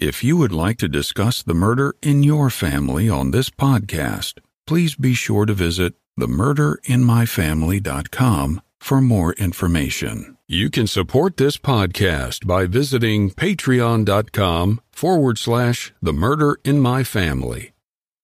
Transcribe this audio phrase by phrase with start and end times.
[0.00, 4.94] If you would like to discuss the murder in your family on this podcast, please
[4.94, 10.38] be sure to visit themurderinmyfamily.com for more information.
[10.48, 17.72] You can support this podcast by visiting patreon.com forward slash the murder in my family.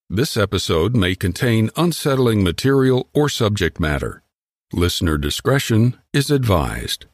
[0.08, 4.22] This episode may contain unsettling material or subject matter.
[4.72, 7.04] Listener discretion is advised.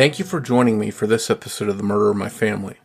[0.00, 2.76] Thank you for joining me for this episode of The Murder of My Family.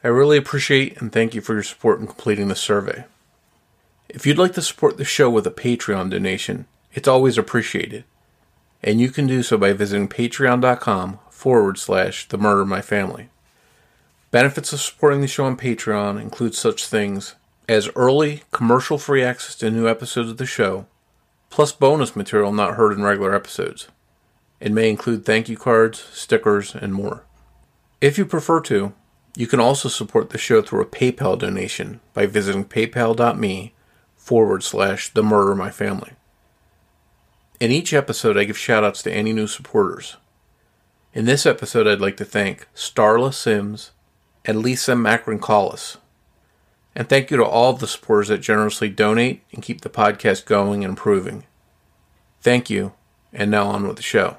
[0.03, 3.06] I really appreciate and thank you for your support in completing the survey.
[4.08, 8.03] If you'd like to support the show with a Patreon donation, it's always appreciated.
[8.84, 13.30] And you can do so by visiting patreon.com forward slash the murder my family.
[14.31, 17.36] Benefits of supporting the show on Patreon include such things
[17.67, 20.86] as early, commercial free access to new episodes of the show,
[21.50, 23.88] plus bonus material not heard in regular episodes.
[24.59, 27.25] It may include thank you cards, stickers, and more.
[28.05, 28.93] If you prefer to,
[29.35, 33.73] you can also support the show through a PayPal donation by visiting paypal.me
[34.16, 36.11] forward slash the murder my family.
[37.59, 40.17] In each episode, I give shoutouts to any new supporters.
[41.16, 43.89] In this episode, I'd like to thank Starla Sims
[44.45, 45.97] and Lisa Macron Collis.
[46.95, 50.83] And thank you to all the supporters that generously donate and keep the podcast going
[50.83, 51.45] and improving.
[52.39, 52.93] Thank you,
[53.33, 54.37] and now on with the show.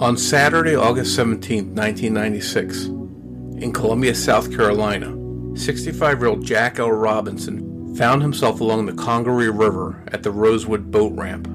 [0.00, 5.16] On Saturday, August 17, 1996, in Columbia, South Carolina,
[5.56, 6.92] 65 year old Jack L.
[6.92, 11.46] Robinson found himself along the Congaree River at the Rosewood Boat Ramp.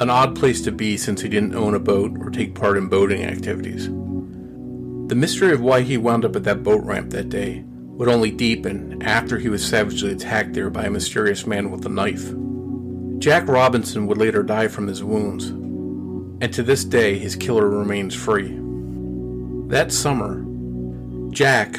[0.00, 2.88] An odd place to be since he didn't own a boat or take part in
[2.88, 3.86] boating activities.
[3.86, 8.30] The mystery of why he wound up at that boat ramp that day would only
[8.30, 12.32] deepen after he was savagely attacked there by a mysterious man with a knife.
[13.18, 15.50] Jack Robinson would later die from his wounds,
[16.40, 18.58] and to this day his killer remains free.
[19.68, 20.44] That summer,
[21.30, 21.78] Jack,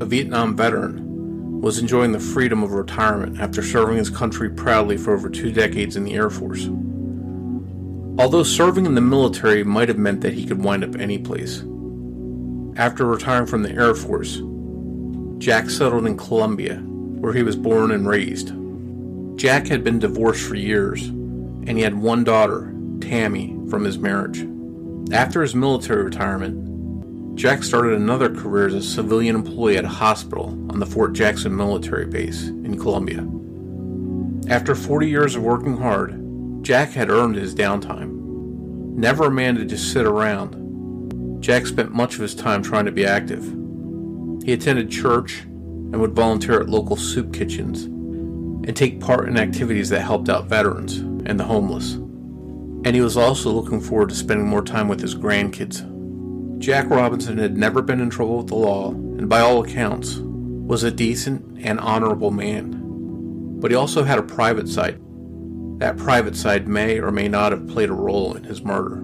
[0.00, 5.12] a Vietnam veteran, was enjoying the freedom of retirement after serving his country proudly for
[5.12, 6.68] over two decades in the Air Force.
[8.18, 11.60] Although serving in the military might have meant that he could wind up any place.
[12.76, 14.40] After retiring from the Air Force,
[15.38, 18.52] Jack settled in Columbia, where he was born and raised.
[19.36, 24.46] Jack had been divorced for years, and he had one daughter, Tammy, from his marriage.
[25.12, 30.48] After his military retirement, Jack started another career as a civilian employee at a hospital
[30.70, 33.26] on the Fort Jackson military base in Columbia.
[34.52, 36.18] After 40 years of working hard,
[36.62, 38.10] Jack had earned his downtime.
[38.96, 42.92] Never a man to just sit around, Jack spent much of his time trying to
[42.92, 43.44] be active.
[44.44, 49.88] He attended church and would volunteer at local soup kitchens and take part in activities
[49.90, 51.98] that helped out veterans and the homeless
[52.84, 55.84] and he was also looking forward to spending more time with his grandkids.
[56.58, 60.82] Jack Robinson had never been in trouble with the law, and by all accounts, was
[60.82, 63.58] a decent and honorable man.
[63.60, 65.00] But he also had a private side.
[65.78, 69.02] That private side may or may not have played a role in his murder.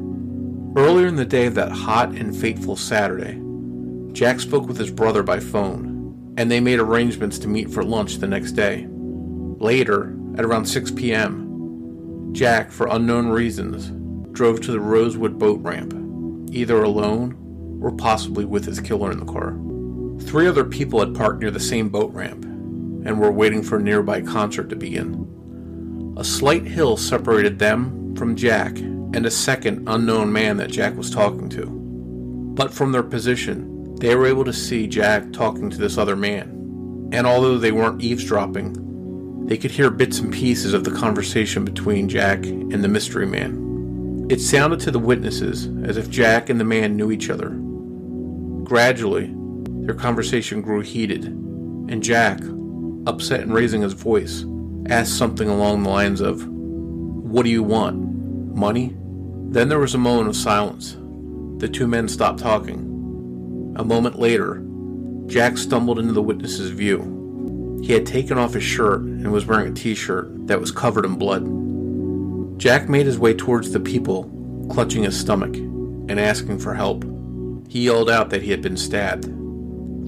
[0.77, 3.41] Earlier in the day of that hot and fateful Saturday,
[4.13, 8.17] Jack spoke with his brother by phone, and they made arrangements to meet for lunch
[8.17, 8.87] the next day.
[8.89, 11.44] Later, at around 6 p.m.,
[12.35, 13.93] Jack, for unknown reasons,
[14.33, 15.95] drove to the Rosewood boat ramp,
[16.53, 19.57] either alone or possibly with his killer in the car.
[20.27, 23.83] Three other people had parked near the same boat ramp and were waiting for a
[23.83, 26.15] nearby concert to begin.
[26.17, 31.11] A slight hill separated them from Jack and a second unknown man that Jack was
[31.11, 31.67] talking to.
[31.67, 33.71] But from their position,
[34.01, 38.03] They were able to see Jack talking to this other man, and although they weren't
[38.03, 38.77] eavesdropping,
[39.47, 44.27] they could hear bits and pieces of the conversation between Jack and the mystery man.
[44.31, 47.51] It sounded to the witnesses as if Jack and the man knew each other.
[48.65, 49.35] Gradually,
[49.85, 52.41] their conversation grew heated, and Jack,
[53.07, 54.47] upset and raising his voice,
[54.89, 57.97] asked something along the lines of, What do you want?
[58.57, 58.97] Money?
[59.51, 60.97] Then there was a moment of silence.
[61.59, 63.75] The two men stopped talking.
[63.77, 64.65] A moment later,
[65.27, 67.24] Jack stumbled into the witness's view.
[67.85, 71.05] He had taken off his shirt and was wearing a t shirt that was covered
[71.05, 71.45] in blood.
[72.59, 74.25] Jack made his way towards the people,
[74.71, 77.05] clutching his stomach and asking for help.
[77.69, 79.27] He yelled out that he had been stabbed.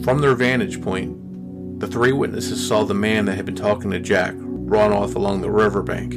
[0.03, 4.01] From their vantage point, the three witnesses saw the man that had been talking to
[4.01, 6.15] Jack run off along the riverbank.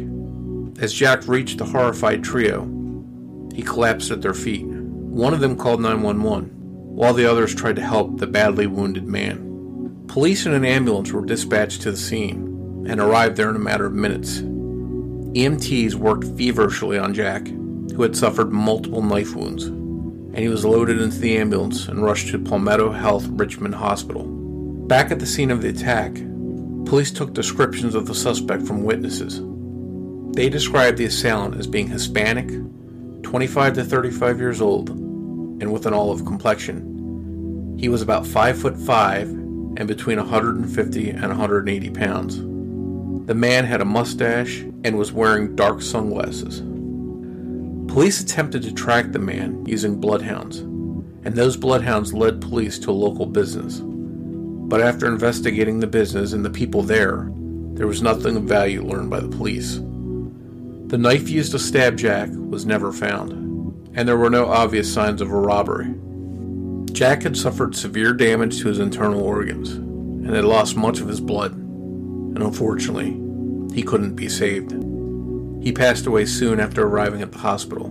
[0.81, 2.69] As Jack reached the horrified trio,
[3.53, 4.65] he collapsed at their feet.
[4.65, 6.51] One of them called 911,
[6.95, 9.48] while the others tried to help the badly wounded man.
[10.09, 13.85] Police and an ambulance were dispatched to the scene and arrived there in a matter
[13.85, 14.39] of minutes.
[14.39, 20.99] EMTs worked feverishly on Jack, who had suffered multiple knife wounds, and he was loaded
[20.99, 24.25] into the ambulance and rushed to Palmetto Health Richland Hospital.
[24.87, 26.15] Back at the scene of the attack,
[26.85, 29.43] police took descriptions of the suspect from witnesses.
[30.33, 32.47] They described the assailant as being Hispanic,
[33.21, 37.75] 25 to 35 years old, and with an olive complexion.
[37.77, 39.38] He was about 5 foot 5
[39.77, 42.37] and between 150 and 180 pounds.
[43.27, 46.61] The man had a mustache and was wearing dark sunglasses.
[47.91, 52.91] Police attempted to track the man using bloodhounds, and those bloodhounds led police to a
[52.91, 53.81] local business.
[53.83, 57.29] But after investigating the business and the people there,
[57.73, 59.75] there was nothing of value learned by the police.
[60.87, 63.31] The knife used to stab Jack was never found,
[63.95, 65.93] and there were no obvious signs of a robbery.
[66.89, 71.19] Jack had suffered severe damage to his internal organs and had lost much of his
[71.19, 73.19] blood, and unfortunately,
[73.73, 74.71] he couldn't be saved.
[75.63, 77.87] He passed away soon after arriving at the hospital.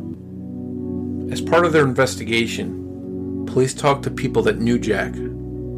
[1.31, 5.13] As part of their investigation, police talked to people that knew Jack,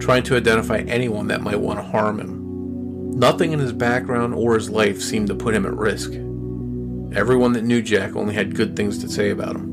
[0.00, 3.18] trying to identify anyone that might want to harm him.
[3.18, 6.12] Nothing in his background or his life seemed to put him at risk.
[7.12, 9.69] Everyone that knew Jack only had good things to say about him.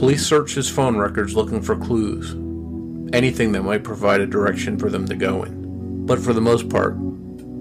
[0.00, 2.30] Police searched his phone records looking for clues,
[3.12, 6.06] anything that might provide a direction for them to go in.
[6.06, 6.96] But for the most part,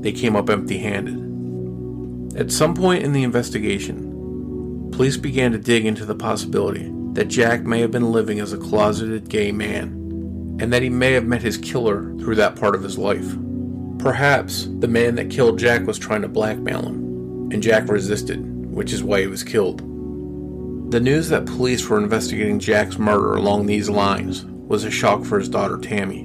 [0.01, 2.39] they came up empty handed.
[2.39, 7.63] At some point in the investigation, police began to dig into the possibility that Jack
[7.63, 9.87] may have been living as a closeted gay man,
[10.61, 13.35] and that he may have met his killer through that part of his life.
[13.97, 18.39] Perhaps the man that killed Jack was trying to blackmail him, and Jack resisted,
[18.73, 19.88] which is why he was killed.
[20.89, 25.37] The news that police were investigating Jack's murder along these lines was a shock for
[25.37, 26.23] his daughter Tammy.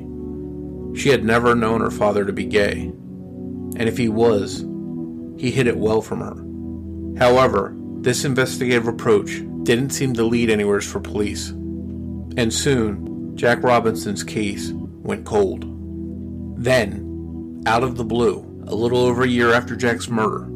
[0.98, 2.84] She had never known her father to be gay,
[3.76, 4.60] and if he was,
[5.38, 7.18] he hid it well from her.
[7.22, 14.24] However, this investigative approach didn't seem to lead anywhere for police, and soon Jack Robinson's
[14.24, 15.66] case went cold.
[16.56, 20.46] Then, out of the blue, a little over a year after Jack's murder,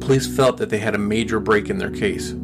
[0.00, 2.34] police felt that they had a major break in their case.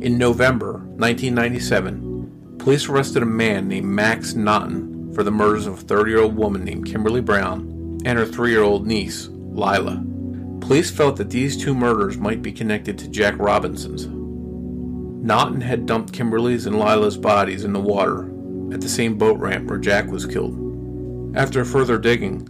[0.00, 5.76] In November 1997, police arrested a man named Max Naughton for the murders of a
[5.78, 10.00] 30 year old woman named Kimberly Brown and her 3 year old niece, Lila.
[10.60, 14.06] Police felt that these two murders might be connected to Jack Robinson's.
[14.06, 18.30] Naughton had dumped Kimberly's and Lila's bodies in the water
[18.72, 21.36] at the same boat ramp where Jack was killed.
[21.36, 22.46] After further digging,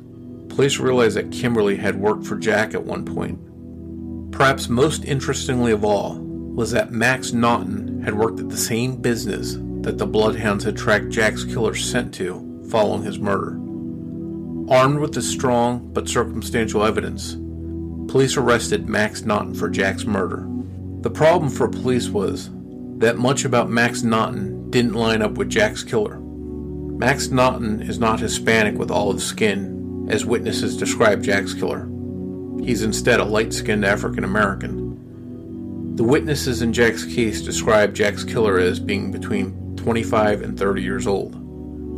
[0.50, 4.32] police realized that Kimberly had worked for Jack at one point.
[4.32, 6.27] Perhaps most interestingly of all
[6.58, 11.08] was that Max Naughton had worked at the same business that the Bloodhounds had tracked
[11.08, 13.52] Jack's killer scent to following his murder.
[14.68, 17.34] Armed with this strong but circumstantial evidence,
[18.10, 20.48] police arrested Max Naughton for Jack's murder.
[21.02, 22.50] The problem for police was
[22.98, 26.18] that much about Max Naughton didn't line up with Jack's killer.
[26.18, 31.88] Max Naughton is not Hispanic with olive skin, as witnesses describe Jack's killer.
[32.60, 34.87] He's instead a light skinned African American.
[35.98, 41.08] The witnesses in Jack's case describe Jack's killer as being between 25 and 30 years
[41.08, 41.34] old.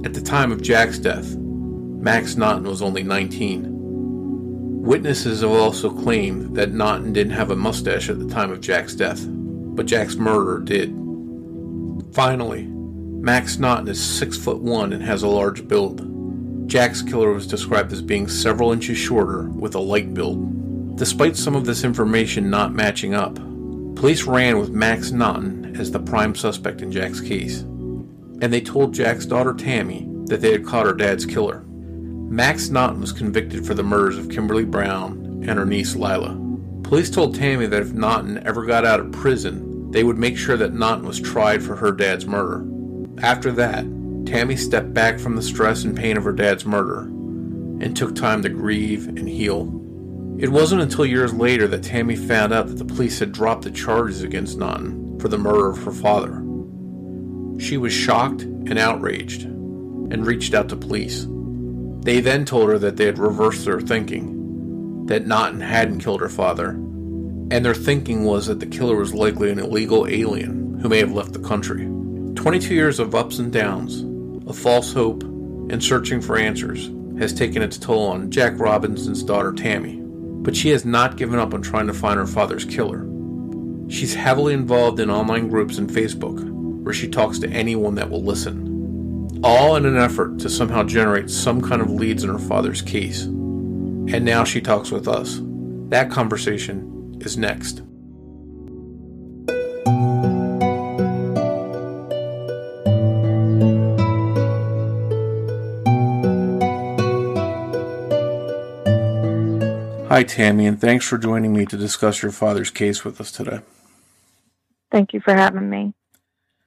[0.06, 4.82] At the time of Jack's death, Max Naughton was only 19.
[4.82, 8.94] Witnesses have also claimed that Naughton didn't have a mustache at the time of Jack's
[8.94, 10.94] death, but Jack's murderer did.
[12.14, 16.70] Finally, Max Naughton is 6 foot 1 and has a large build.
[16.70, 20.96] Jack's killer was described as being several inches shorter with a light build.
[20.96, 23.38] Despite some of this information not matching up,
[24.00, 28.94] police ran with Max Naughton as the prime suspect in Jack's case, and they told
[28.94, 31.64] Jack's daughter Tammy that they had caught her dad's killer.
[31.66, 36.34] Max Naughton was convicted for the murders of Kimberly Brown and her niece Lila.
[36.82, 40.56] Police told Tammy that if Naughton ever got out of prison, they would make sure
[40.56, 42.66] that Naughton was tried for her dad's murder.
[43.22, 43.84] After that,
[44.24, 48.42] Tammy stepped back from the stress and pain of her dad's murder and took time
[48.44, 49.66] to grieve and heal.
[50.40, 53.70] It wasn't until years later that Tammy found out that the police had dropped the
[53.70, 56.42] charges against Naughton for the murder of her father.
[57.62, 61.26] She was shocked and outraged and reached out to police.
[62.04, 66.30] They then told her that they had reversed their thinking, that Naughton hadn't killed her
[66.30, 71.00] father, and their thinking was that the killer was likely an illegal alien who may
[71.00, 71.84] have left the country.
[72.34, 74.00] 22 years of ups and downs,
[74.48, 79.52] of false hope, and searching for answers has taken its toll on Jack Robinson's daughter
[79.52, 79.99] Tammy,
[80.42, 83.06] but she has not given up on trying to find her father's killer.
[83.88, 86.42] She's heavily involved in online groups and Facebook,
[86.82, 88.70] where she talks to anyone that will listen
[89.42, 93.24] all in an effort to somehow generate some kind of leads in her father's case.
[93.24, 95.40] And now she talks with us.
[95.88, 97.82] That conversation is next.
[110.10, 113.60] Hi, Tammy, and thanks for joining me to discuss your father's case with us today.
[114.90, 115.94] Thank you for having me.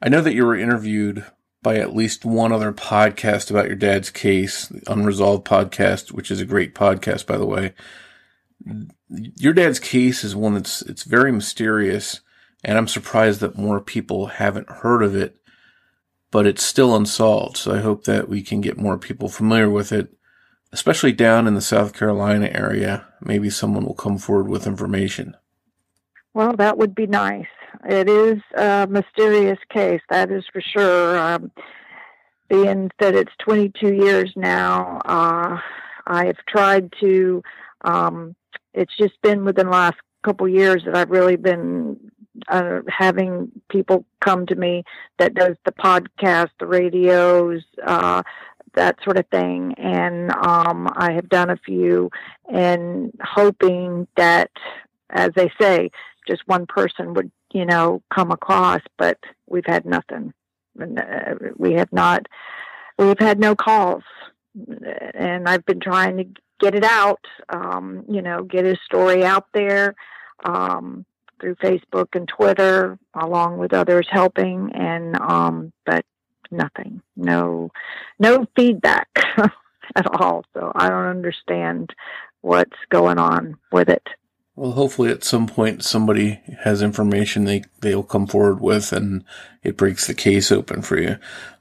[0.01, 1.25] I know that you were interviewed
[1.61, 6.39] by at least one other podcast about your dad's case, the Unresolved podcast, which is
[6.39, 7.73] a great podcast, by the way.
[9.09, 12.21] Your dad's case is one that's it's very mysterious,
[12.63, 15.35] and I'm surprised that more people haven't heard of it.
[16.31, 19.91] But it's still unsolved, so I hope that we can get more people familiar with
[19.91, 20.15] it,
[20.73, 23.05] especially down in the South Carolina area.
[23.21, 25.37] Maybe someone will come forward with information.
[26.33, 27.47] Well, that would be nice.
[27.87, 31.17] It is a mysterious case, that is for sure.
[31.17, 31.51] Um,
[32.49, 35.59] being that it's 22 years now, uh,
[36.07, 37.43] I have tried to.
[37.81, 38.35] Um,
[38.73, 41.99] it's just been within the last couple years that I've really been
[42.47, 44.83] uh, having people come to me
[45.19, 48.23] that does the podcast, the radios, uh,
[48.75, 52.09] that sort of thing, and um, I have done a few,
[52.51, 54.51] and hoping that,
[55.09, 55.91] as they say,
[56.27, 60.33] just one person would you know, come across, but we've had nothing.
[60.79, 62.25] Uh, we have not,
[62.97, 64.03] we've had no calls.
[65.13, 66.25] And I've been trying to
[66.59, 69.95] get it out, um, you know, get his story out there
[70.43, 71.05] um,
[71.39, 74.71] through Facebook and Twitter, along with others helping.
[74.73, 76.05] And, um, but
[76.53, 77.71] nothing, no,
[78.19, 79.09] no feedback
[79.95, 80.45] at all.
[80.53, 81.93] So I don't understand
[82.41, 84.07] what's going on with it.
[84.55, 89.23] Well, hopefully at some point somebody has information they, they'll come forward with and
[89.63, 91.17] it breaks the case open for you.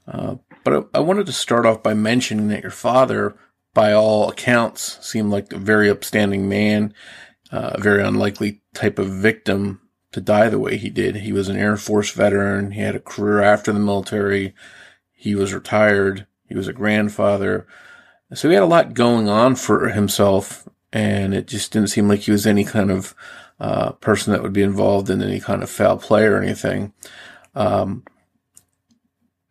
[0.07, 3.35] Uh, but I, I, wanted to start off by mentioning that your father,
[3.73, 6.93] by all accounts, seemed like a very upstanding man,
[7.51, 9.81] uh, a very unlikely type of victim
[10.11, 11.17] to die the way he did.
[11.17, 12.71] He was an Air Force veteran.
[12.71, 14.53] He had a career after the military.
[15.23, 16.27] He was retired.
[16.49, 17.65] He was a grandfather.
[18.33, 22.19] So he had a lot going on for himself and it just didn't seem like
[22.19, 23.15] he was any kind of
[23.57, 26.91] uh, person that would be involved in any kind of foul play or anything.
[27.55, 28.03] Um,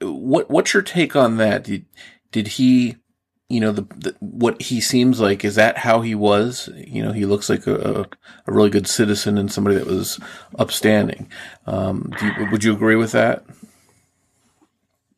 [0.02, 1.64] what what's your take on that?
[1.64, 1.86] Did,
[2.32, 2.96] did he,
[3.48, 6.68] you know, the, the, what he seems like is that how he was?
[6.76, 8.06] You know, he looks like a,
[8.46, 10.20] a really good citizen and somebody that was
[10.58, 11.30] upstanding.
[11.66, 13.46] Um, you, would you agree with that?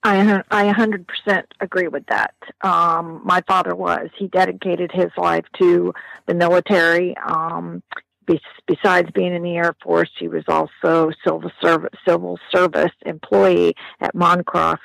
[0.05, 2.35] I I 100% agree with that.
[2.61, 4.11] Um, my father was.
[4.17, 5.95] He dedicated his life to
[6.27, 7.17] the military.
[7.17, 7.83] Um,
[8.27, 13.75] be, besides being in the Air Force, he was also civil service civil service employee
[14.01, 14.79] at Moncrief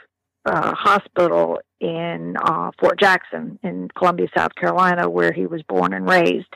[0.45, 6.09] uh, Hospital in uh, Fort Jackson in Columbia, South Carolina, where he was born and
[6.09, 6.53] raised.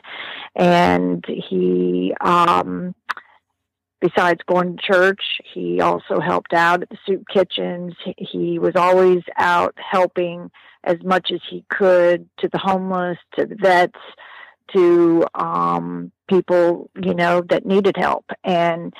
[0.54, 2.94] And he um,
[4.04, 5.22] besides going to church,
[5.54, 7.94] he also helped out at the soup kitchens.
[8.18, 10.50] He was always out helping
[10.84, 13.98] as much as he could to the homeless, to the vets,
[14.74, 18.26] to um, people, you know, that needed help.
[18.44, 18.92] And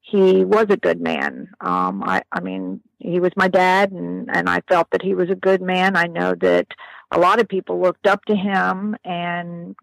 [0.00, 1.48] he was a good man.
[1.60, 5.28] Um, I, I mean, he was my dad, and, and I felt that he was
[5.28, 5.96] a good man.
[5.96, 6.68] I know that
[7.10, 9.74] a lot of people looked up to him and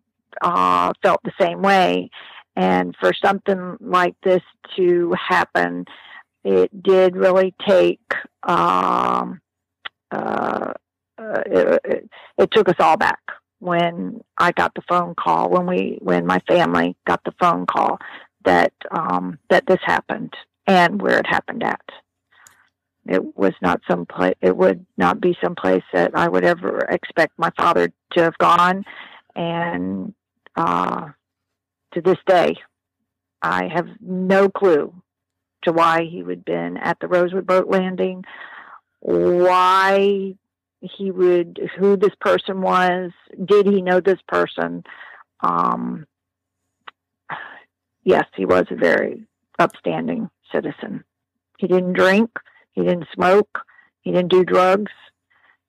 [0.42, 2.10] uh, felt the same way.
[2.56, 4.42] And for something like this
[4.76, 5.86] to happen,
[6.44, 8.02] it did really take,
[8.44, 9.42] um,
[10.12, 10.74] uh,
[11.18, 13.20] uh, it, it, took us all back
[13.60, 18.00] when I got the phone call, when we, when my family got the phone call
[18.46, 20.34] that, um, that this happened
[20.66, 21.82] and where it happened at.
[23.08, 24.36] it was not some place.
[24.42, 28.38] It would not be some place that I would ever expect my father to have
[28.38, 28.86] gone,
[29.36, 30.14] and
[30.56, 31.08] uh,
[31.94, 32.56] to this day,
[33.42, 34.94] I have no clue
[35.64, 38.24] to why he would have been at the Rosewood boat landing,
[39.00, 40.36] why
[40.82, 43.12] he would, who this person was,
[43.46, 44.84] did he know this person?
[45.42, 46.06] Um,
[48.04, 49.28] yes, he was a very
[49.58, 51.04] upstanding citizen.
[51.58, 52.30] He didn't drink,
[52.72, 53.60] he didn't smoke,
[54.02, 54.92] he didn't do drugs.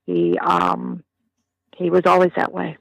[0.07, 1.05] He um,
[1.77, 2.77] he was always that way.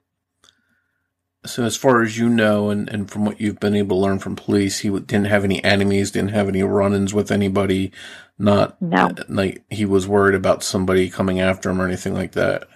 [1.50, 4.20] So, as far as you know, and, and from what you've been able to learn
[4.20, 7.92] from police, he didn't have any enemies, didn't have any run-ins with anybody.
[8.38, 9.14] Not no.
[9.28, 12.68] like he was worried about somebody coming after him or anything like that.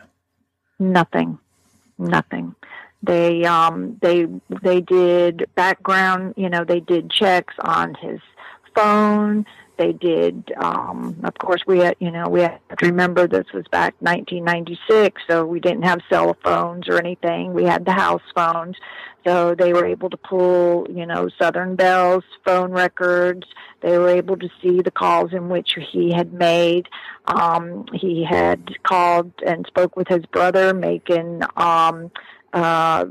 [0.78, 1.40] Nothing,
[1.98, 2.56] nothing.
[3.02, 4.28] They um they
[4.62, 6.34] they did background.
[6.36, 8.20] You know, they did checks on his
[8.76, 9.46] phone
[9.78, 10.54] they did.
[10.58, 15.22] Um of course we had you know we have to remember this was back 1996
[15.30, 17.54] so we didn't have cell phones or anything.
[17.54, 18.76] We had the house phones.
[19.26, 23.48] So they were able to pull you know southern bell's phone records.
[23.82, 26.88] They were able to see the calls in which he had made.
[27.26, 32.12] Um he had called and spoke with his brother making um
[32.54, 33.06] uh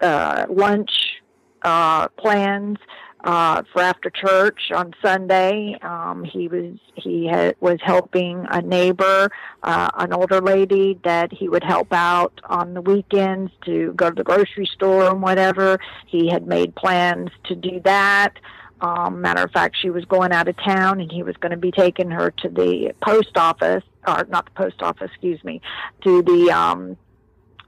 [0.00, 1.22] uh lunch
[1.62, 2.78] uh plans
[3.24, 5.78] uh, for after church on Sunday.
[5.82, 9.30] Um, he was he had, was helping a neighbor,
[9.62, 14.14] uh, an older lady that he would help out on the weekends to go to
[14.14, 15.78] the grocery store and whatever.
[16.06, 18.34] He had made plans to do that.
[18.80, 21.56] Um, matter of fact, she was going out of town, and he was going to
[21.56, 25.62] be taking her to the post office, or not the post office, excuse me,
[26.02, 26.96] to the um,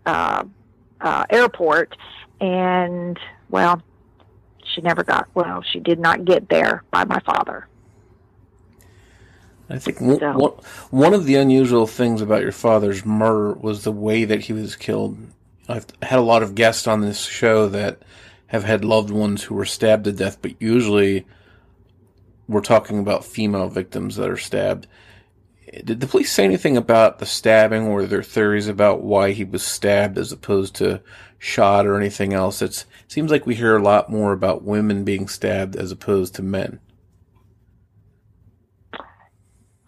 [0.05, 0.45] uh,
[1.01, 1.97] uh, airport.
[2.41, 3.83] And well,
[4.75, 5.63] she never got well.
[5.63, 7.69] She did not get there by my father.
[9.71, 10.33] I think so.
[10.33, 10.53] one,
[10.91, 14.77] one of the unusual things about your father's murder was the way that he was
[14.77, 15.19] killed.
[15.69, 18.03] I've had a lot of guests on this show that
[18.47, 21.27] have had loved ones who were stabbed to death, but usually
[22.49, 24.87] we're talking about female victims that are stabbed.
[25.85, 29.63] Did the police say anything about the stabbing or their theories about why he was
[29.63, 31.01] stabbed as opposed to
[31.39, 32.63] shot or anything else?
[32.63, 36.43] It seems like we hear a lot more about women being stabbed as opposed to
[36.43, 36.81] men.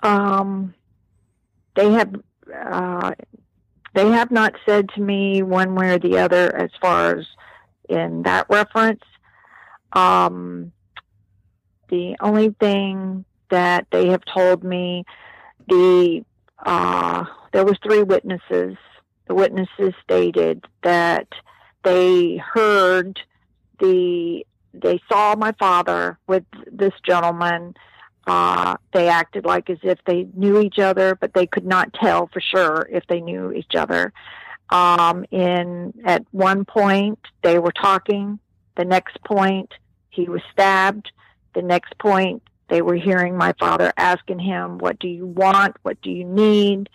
[0.03, 0.75] Um,
[1.77, 2.15] they have
[2.55, 3.13] uh,
[3.95, 7.27] they have not said to me one way or the other as far as
[7.89, 9.03] in that reference.
[9.93, 10.73] Um,
[11.89, 15.05] the only thing that they have told me
[15.71, 16.25] the
[16.59, 18.77] uh, there was three witnesses.
[19.27, 21.29] The witnesses stated that
[21.85, 23.21] they heard
[23.79, 27.75] the they saw my father with this gentleman.
[28.27, 32.29] Uh, they acted like as if they knew each other, but they could not tell
[32.29, 34.13] for sure if they knew each other.
[34.69, 38.39] Um, in at one point they were talking.
[38.77, 39.73] The next point
[40.11, 41.11] he was stabbed.
[41.55, 45.77] The next point they were hearing my father asking him, What do you want?
[45.83, 46.89] What do you need?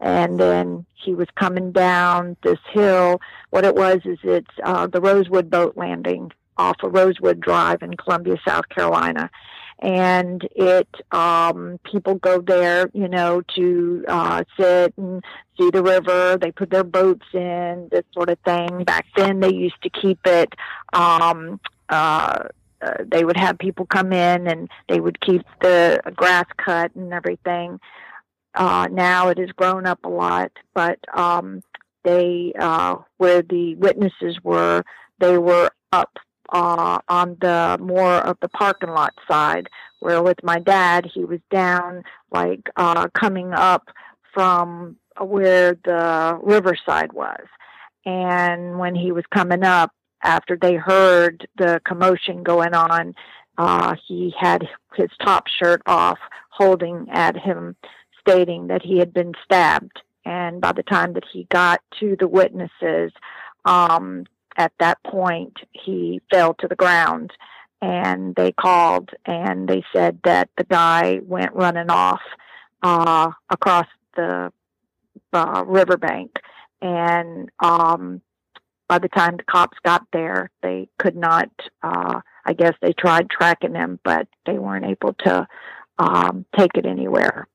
[0.00, 3.20] And then he was coming down this hill.
[3.50, 7.94] What it was is it's uh, the Rosewood boat landing off of Rosewood Drive in
[7.96, 9.30] Columbia, South Carolina.
[9.80, 15.22] And it, um, people go there, you know, to, uh, sit and
[15.58, 16.38] see the river.
[16.40, 18.84] They put their boats in, this sort of thing.
[18.84, 20.54] Back then they used to keep it,
[20.94, 21.60] um,
[21.90, 22.44] uh,
[22.82, 27.12] uh, they would have people come in and they would keep the grass cut and
[27.12, 27.80] everything.
[28.54, 31.62] Uh, now it has grown up a lot, but um,
[32.04, 34.82] they, uh, where the witnesses were,
[35.18, 36.18] they were up
[36.50, 39.68] uh, on the more of the parking lot side.
[40.00, 43.88] Where with my dad, he was down, like uh, coming up
[44.32, 47.46] from where the riverside was.
[48.04, 49.90] And when he was coming up,
[50.22, 53.14] after they heard the commotion going on,
[53.58, 56.18] uh, he had his top shirt off,
[56.50, 57.76] holding at him,
[58.20, 60.00] stating that he had been stabbed.
[60.24, 63.12] And by the time that he got to the witnesses,
[63.64, 64.24] um,
[64.56, 67.32] at that point, he fell to the ground.
[67.82, 72.22] And they called and they said that the guy went running off
[72.82, 74.50] uh, across the
[75.32, 76.36] uh, riverbank.
[76.80, 78.22] And um,
[78.88, 81.50] by the time the cops got there, they could not.
[81.82, 85.46] Uh, I guess they tried tracking him, but they weren't able to
[85.98, 87.48] um, take it anywhere.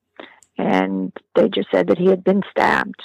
[0.58, 3.02] And they just said that he had been stabbed.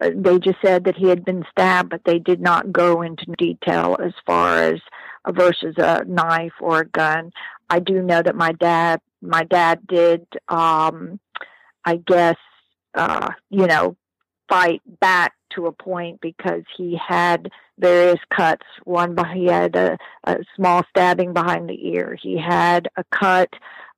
[0.00, 3.24] Uh, they just said that he had been stabbed, but they did not go into
[3.36, 4.80] detail as far as
[5.24, 7.32] uh, versus a knife or a gun.
[7.70, 11.20] I do know that my dad, my dad did um,
[11.88, 12.36] I guess,
[12.94, 13.96] uh, you know,
[14.48, 18.66] fight back to a point because he had various cuts.
[18.84, 22.16] One, he had a, a small stabbing behind the ear.
[22.20, 23.48] He had a cut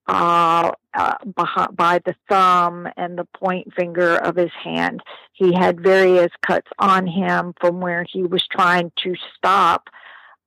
[0.07, 5.01] uh, uh, behind, by the thumb and the point finger of his hand.
[5.33, 9.89] He had various cuts on him from where he was trying to stop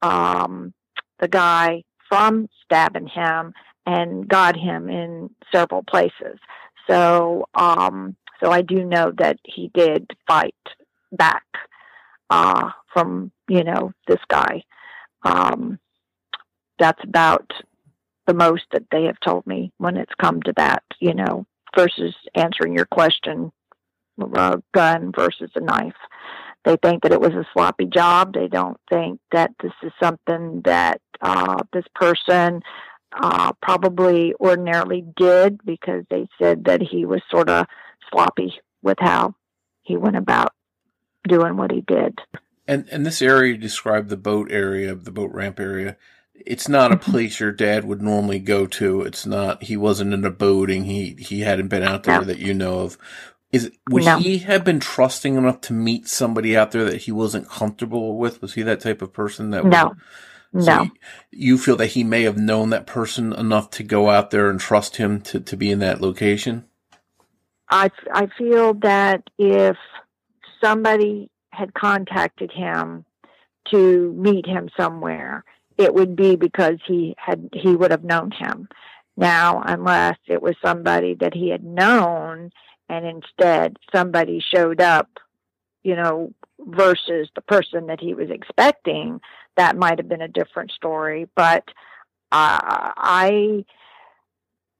[0.01, 0.73] um,
[1.19, 3.53] the guy from stabbing him
[3.85, 6.39] and got him in several places.
[6.89, 10.55] So, um, so I do know that he did fight
[11.13, 11.45] back
[12.30, 14.63] uh, from you know this guy.
[15.23, 15.80] Um,
[16.80, 17.49] that's about
[18.28, 20.84] the most that they have told me when it's come to that.
[20.99, 21.45] You know,
[21.76, 23.52] versus answering your question,
[24.19, 25.93] a gun versus a knife.
[26.65, 28.34] They think that it was a sloppy job.
[28.34, 32.62] They don't think that this is something that uh, this person
[33.21, 37.65] uh, probably ordinarily did because they said that he was sort of
[38.12, 39.36] sloppy with how
[39.82, 40.54] he went about
[41.27, 42.19] doing what he did.
[42.67, 45.97] And and this area you described the boat area, the boat ramp area.
[46.33, 47.12] It's not a mm-hmm.
[47.12, 49.01] place your dad would normally go to.
[49.01, 49.63] It's not.
[49.63, 50.86] He wasn't in a boating.
[50.86, 52.25] He he hadn't been out there no.
[52.25, 52.97] that you know of.
[53.51, 54.17] Is would no.
[54.17, 58.41] he have been trusting enough to meet somebody out there that he wasn't comfortable with?
[58.41, 59.65] Was he that type of person that?
[59.65, 59.93] No,
[60.53, 60.89] would, so no.
[61.31, 64.59] You feel that he may have known that person enough to go out there and
[64.59, 66.65] trust him to to be in that location.
[67.69, 69.77] I I feel that if
[70.63, 73.06] somebody had contacted him
[73.71, 75.43] to meet him somewhere,
[75.78, 78.67] it would be because he had he would have known him.
[79.15, 82.52] Now, unless it was somebody that he had known
[82.89, 85.08] and instead somebody showed up,
[85.84, 89.21] you know, versus the person that he was expecting,
[89.56, 91.28] that might have been a different story.
[91.36, 91.63] But
[92.32, 93.65] uh, I,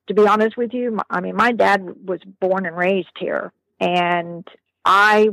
[0.08, 4.48] to be honest with you, I mean, my dad was born and raised here, and
[4.86, 5.30] I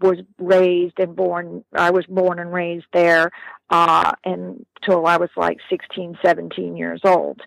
[0.00, 3.30] was raised and born i was born and raised there
[3.70, 7.40] uh until i was like 16 17 years old.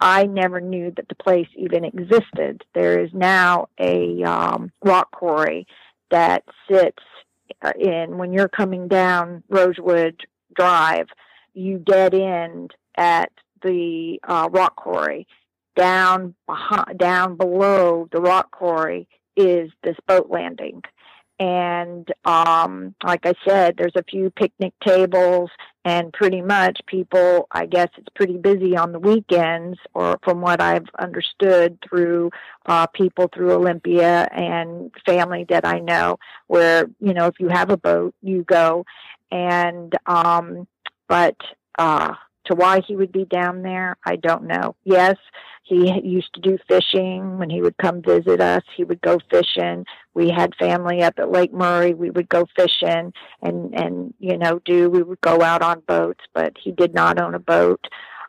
[0.00, 2.62] I never knew that the place even existed.
[2.74, 5.66] There is now a um rock quarry
[6.10, 7.02] that sits
[7.62, 10.20] uh, in when you're coming down rosewood
[10.54, 11.06] drive
[11.54, 13.30] you dead end at
[13.62, 15.26] the uh, rock quarry.
[15.76, 20.82] Down behind, down below the rock quarry is this boat landing
[21.38, 25.50] and um, like I said, there's a few picnic tables,
[25.84, 30.60] and pretty much people, I guess it's pretty busy on the weekends, or from what
[30.60, 32.30] I've understood through
[32.66, 37.70] uh, people through Olympia and family that I know, where, you know, if you have
[37.70, 38.84] a boat, you go.
[39.30, 40.66] And, um,
[41.08, 41.36] but,
[41.78, 42.14] uh,
[42.46, 44.76] to why he would be down there, I don't know.
[44.84, 45.16] Yes,
[45.62, 48.62] he used to do fishing when he would come visit us.
[48.76, 49.86] He would go fishing.
[50.12, 51.94] We had family up at Lake Murray.
[51.94, 56.24] We would go fishing and and you know do we would go out on boats,
[56.34, 57.86] but he did not own a boat.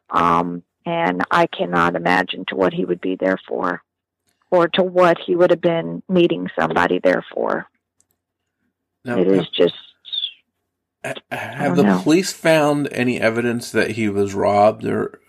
[0.09, 3.81] Um, and I cannot imagine to what he would be there for,
[4.51, 7.67] or to what he would have been meeting somebody there for.
[9.03, 9.75] Now, it is just
[11.31, 12.01] have the know.
[12.01, 15.19] police found any evidence that he was robbed or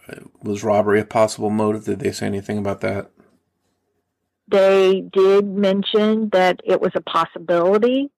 [0.43, 1.85] was robbery a possible motive?
[1.85, 3.11] Did they say anything about that?
[4.49, 8.11] They did mention that it was a possibility,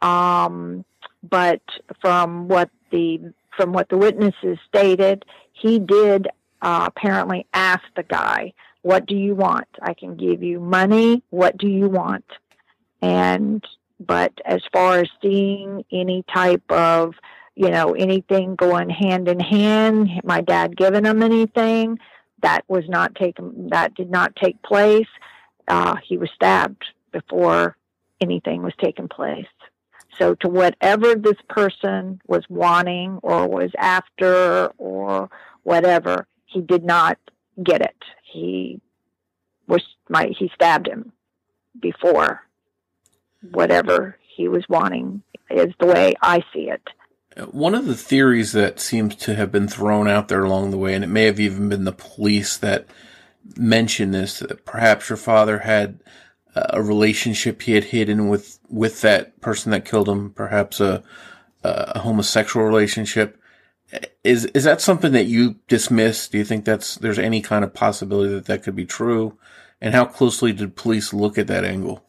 [0.00, 0.84] um,
[1.28, 1.62] but
[2.00, 6.28] from what the from what the witnesses stated, he did
[6.62, 9.66] uh, apparently ask the guy, "What do you want?
[9.82, 11.24] I can give you money.
[11.30, 12.24] What do you want?"
[13.02, 13.64] And
[14.00, 17.14] but as far as seeing any type of,
[17.54, 21.98] you know, anything going hand in hand, my dad giving him anything,
[22.42, 25.08] that was not taken, that did not take place.
[25.68, 27.76] Uh, he was stabbed before
[28.20, 29.46] anything was taking place.
[30.18, 35.28] So to whatever this person was wanting or was after or
[35.62, 37.18] whatever, he did not
[37.62, 37.96] get it.
[38.22, 38.80] He
[39.66, 41.12] was my he stabbed him
[41.80, 42.42] before
[43.52, 46.82] whatever he was wanting is the way I see it.
[47.50, 50.94] One of the theories that seems to have been thrown out there along the way,
[50.94, 52.86] and it may have even been the police that
[53.56, 56.00] mentioned this, that perhaps your father had
[56.54, 61.02] a relationship he had hidden with, with that person that killed him, perhaps a,
[61.64, 63.40] a homosexual relationship.
[64.22, 66.28] Is, is that something that you dismiss?
[66.28, 69.36] Do you think that's, there's any kind of possibility that that could be true?
[69.80, 72.04] And how closely did police look at that angle?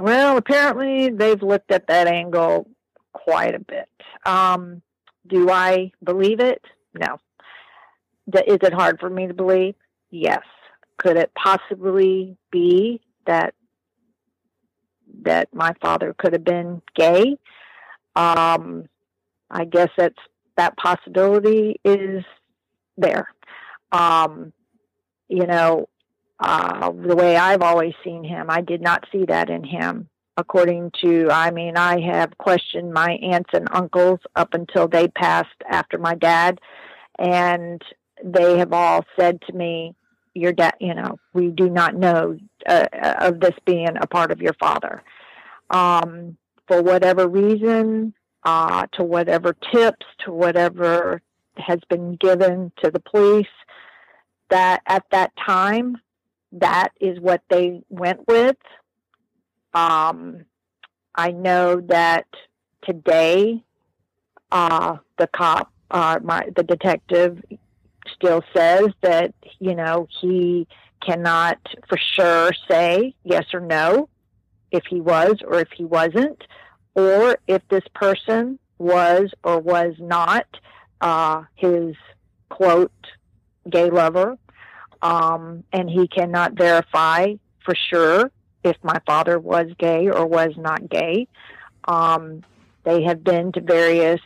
[0.00, 2.66] Well, apparently they've looked at that angle
[3.12, 3.88] quite a bit.
[4.24, 4.82] Um,
[5.26, 6.64] do I believe it?
[6.94, 7.18] No.
[8.46, 9.74] Is it hard for me to believe?
[10.10, 10.42] Yes.
[11.00, 13.54] could it possibly be that
[15.22, 17.36] that my father could have been gay?
[18.16, 18.84] Um,
[19.50, 20.18] I guess that's
[20.56, 22.22] that possibility is
[22.98, 23.28] there.
[23.92, 24.52] Um,
[25.28, 25.88] you know,
[26.40, 30.08] uh, the way I've always seen him, I did not see that in him.
[30.36, 35.48] According to, I mean, I have questioned my aunts and uncles up until they passed
[35.68, 36.58] after my dad,
[37.18, 37.82] and
[38.24, 39.94] they have all said to me,
[40.34, 42.86] "Your dad, you know, we do not know uh,
[43.20, 45.02] of this being a part of your father."
[45.68, 51.20] Um, for whatever reason, uh, to whatever tips, to whatever
[51.56, 53.46] has been given to the police,
[54.48, 55.98] that at that time,
[56.52, 58.56] that is what they went with.
[59.74, 60.44] Um,
[61.14, 62.26] I know that
[62.82, 63.62] today,
[64.50, 67.42] uh, the cop, uh, my the detective,
[68.14, 70.66] still says that you know he
[71.00, 71.58] cannot
[71.88, 74.08] for sure say yes or no
[74.70, 76.44] if he was or if he wasn't,
[76.94, 80.46] or if this person was or was not
[81.00, 81.94] uh, his
[82.48, 82.92] quote
[83.68, 84.38] gay lover,
[85.02, 87.34] um, and he cannot verify
[87.64, 88.30] for sure
[88.64, 91.26] if my father was gay or was not gay.
[91.86, 92.42] Um,
[92.84, 94.20] they have been to various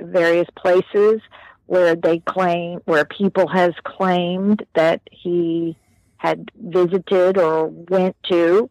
[0.00, 1.20] various places
[1.66, 5.76] where they claim where people has claimed that he
[6.16, 8.68] had visited or went to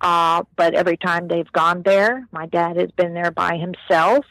[0.00, 4.24] uh, but every time they've gone there, my dad has been there by himself.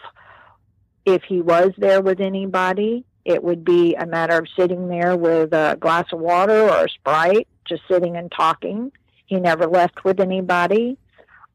[1.05, 5.53] If he was there with anybody, it would be a matter of sitting there with
[5.53, 8.91] a glass of water or a Sprite, just sitting and talking.
[9.25, 10.97] He never left with anybody.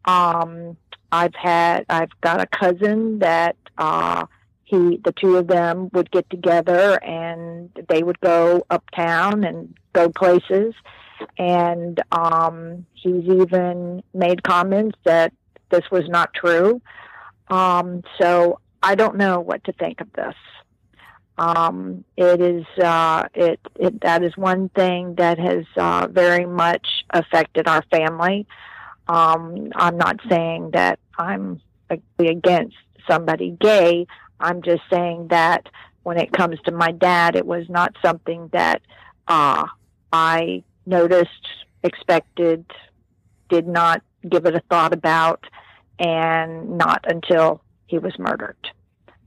[0.04, 0.76] Um,
[1.12, 4.26] I've had, I've got a cousin that, uh,
[4.64, 10.08] he, the two of them would get together and they would go uptown and go
[10.08, 10.74] places
[11.38, 15.32] and um, he's even made comments that
[15.70, 16.80] this was not true.
[17.48, 20.34] Um, so I don't know what to think of this.
[21.40, 26.86] Um, it is uh, it, it that is one thing that has uh, very much
[27.08, 28.46] affected our family.
[29.08, 31.62] Um, I'm not saying that I'm
[32.18, 32.76] against
[33.08, 34.06] somebody gay.
[34.38, 35.66] I'm just saying that
[36.02, 38.82] when it comes to my dad, it was not something that
[39.26, 39.66] uh,
[40.12, 41.48] I noticed,
[41.82, 42.66] expected,
[43.48, 45.42] did not give it a thought about,
[45.98, 48.58] and not until he was murdered.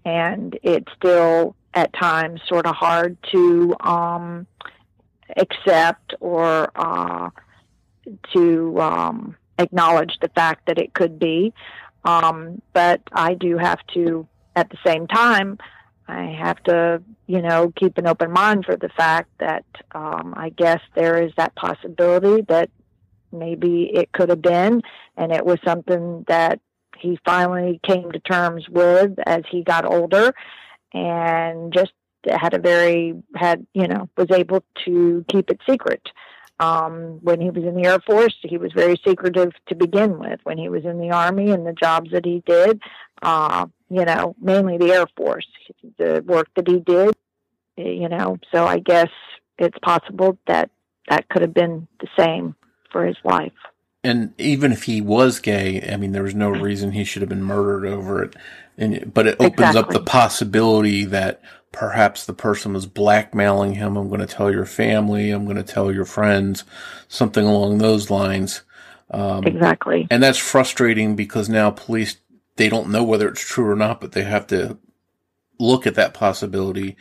[0.05, 4.47] And it still at times sort of hard to um,
[5.37, 7.29] accept or uh,
[8.33, 11.53] to um, acknowledge the fact that it could be.
[12.05, 15.57] Um, but I do have to, at the same time,
[16.07, 20.49] I have to, you know, keep an open mind for the fact that um, I
[20.49, 22.69] guess there is that possibility that
[23.31, 24.81] maybe it could have been,
[25.17, 26.59] and it was something that
[26.97, 30.33] he finally came to terms with as he got older,
[30.93, 31.91] and just
[32.27, 36.01] had a very had you know was able to keep it secret.
[36.59, 40.39] Um, when he was in the Air Force, he was very secretive to begin with.
[40.43, 42.79] When he was in the Army and the jobs that he did,
[43.21, 45.47] uh, you know, mainly the Air Force,
[45.97, 47.15] the work that he did,
[47.75, 49.09] you know, so I guess
[49.57, 50.69] it's possible that
[51.09, 52.55] that could have been the same
[52.91, 53.51] for his wife.
[54.03, 57.29] And even if he was gay, I mean, there was no reason he should have
[57.29, 58.35] been murdered over it.
[58.77, 59.79] And, but it opens exactly.
[59.79, 63.97] up the possibility that perhaps the person was blackmailing him.
[63.97, 65.31] I'm going to tell your family.
[65.31, 66.63] I'm going to tell your friends,
[67.07, 68.61] something along those lines.
[69.11, 70.07] Um, exactly.
[70.09, 72.17] And that's frustrating because now police
[72.55, 74.77] they don't know whether it's true or not, but they have to
[75.59, 76.95] look at that possibility.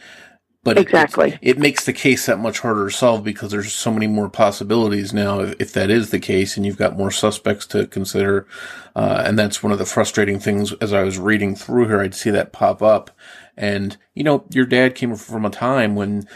[0.65, 3.91] But exactly, it, it, makes the case that much harder to solve because there's so
[3.91, 5.41] many more possibilities now.
[5.41, 8.47] If, if that is the case, and you've got more suspects to consider,
[8.95, 10.73] uh, and that's one of the frustrating things.
[10.75, 13.11] As I was reading through here, I'd see that pop up,
[13.57, 16.29] and you know, your dad came from a time when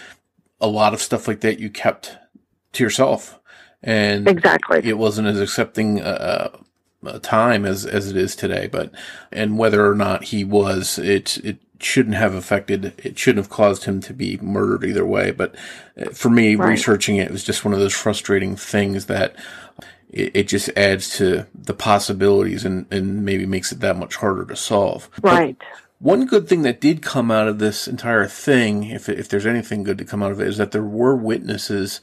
[0.61, 2.17] a lot of stuff like that you kept
[2.73, 3.39] to yourself,
[3.81, 6.01] and exactly, it wasn't as accepting.
[6.01, 6.51] Uh,
[7.23, 8.67] time as as it is today.
[8.67, 8.91] But
[9.31, 12.95] and whether or not he was, it it shouldn't have affected.
[12.99, 15.31] It shouldn't have caused him to be murdered either way.
[15.31, 15.55] But
[16.01, 16.69] uh, for me, right.
[16.69, 19.37] researching it was just one of those frustrating things that.
[20.09, 24.45] It, it just adds to the possibilities and, and maybe makes it that much harder
[24.45, 25.11] to solve.
[25.21, 25.59] Right.
[25.59, 25.67] But
[25.99, 29.83] one good thing that did come out of this entire thing, if if there's anything
[29.83, 32.01] good to come out of it, is that there were witnesses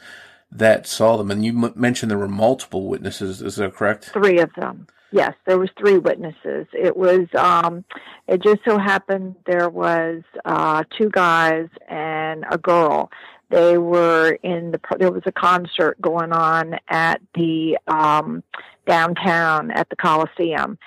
[0.51, 1.31] that saw them.
[1.31, 3.41] And you m- mentioned there were multiple witnesses.
[3.41, 4.05] Is that correct?
[4.05, 4.87] Three of them.
[5.13, 6.67] Yes, there was three witnesses.
[6.73, 7.27] It was.
[7.37, 7.85] Um,
[8.27, 13.11] it just so happened there was uh, two guys and a girl
[13.51, 18.43] They were in the there was a concert going on at the um,
[18.87, 20.79] downtown at the Coliseum,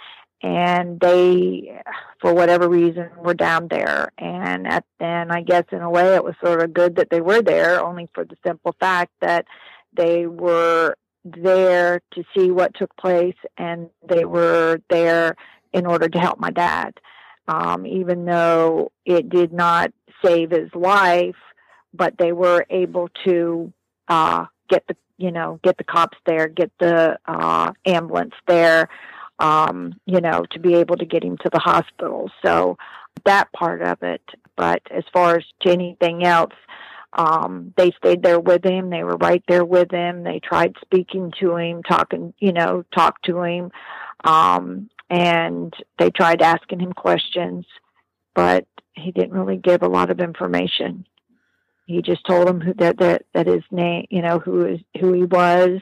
[0.42, 1.80] and they,
[2.20, 4.10] for whatever reason, were down there.
[4.18, 7.20] And at and I guess in a way it was sort of good that they
[7.22, 9.46] were there, only for the simple fact that
[9.96, 10.96] they were
[11.36, 15.36] there to see what took place, and they were there
[15.72, 16.92] in order to help my dad.
[17.48, 19.92] Um, even though it did not
[20.24, 21.36] save his life,
[21.94, 23.72] but they were able to
[24.08, 28.88] uh, get the you know get the cops there, get the uh, ambulance there,
[29.38, 32.30] um, you know, to be able to get him to the hospital.
[32.44, 32.76] So
[33.24, 34.22] that part of it.
[34.56, 36.54] But as far as anything else,
[37.16, 38.90] um, they stayed there with him.
[38.90, 40.22] They were right there with him.
[40.22, 43.70] They tried speaking to him, talking, you know, talk to him.
[44.22, 47.64] Um, and they tried asking him questions,
[48.34, 51.06] but he didn't really give a lot of information.
[51.86, 55.24] He just told them that that that his name, you know, who is who he
[55.24, 55.80] was,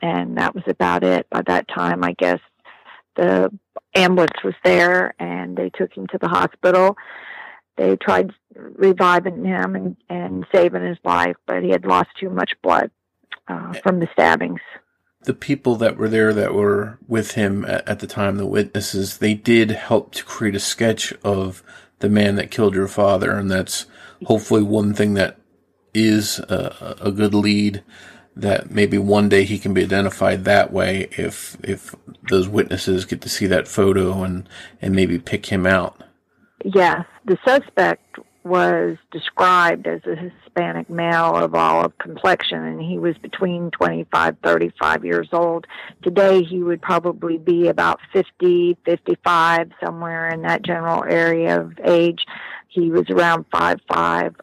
[0.00, 1.26] and that was about it.
[1.30, 2.40] By that time, I guess
[3.16, 3.52] the
[3.94, 6.96] ambulance was there, and they took him to the hospital.
[7.76, 12.52] They tried reviving him and, and saving his life, but he had lost too much
[12.62, 12.90] blood
[13.48, 14.60] uh, from the stabbings.
[15.22, 19.18] The people that were there that were with him at, at the time, the witnesses,
[19.18, 21.62] they did help to create a sketch of
[22.00, 23.86] the man that killed your father, and that's
[24.26, 25.38] hopefully one thing that
[25.94, 27.82] is a, a good lead
[28.36, 31.94] that maybe one day he can be identified that way if if
[32.28, 34.48] those witnesses get to see that photo and
[34.82, 36.02] and maybe pick him out.
[36.64, 43.16] Yes, the suspect was described as a Hispanic male of olive complexion, and he was
[43.18, 45.66] between 25, 35 years old.
[46.02, 52.24] Today, he would probably be about 50, 55, somewhere in that general area of age.
[52.68, 53.80] He was around 5'5,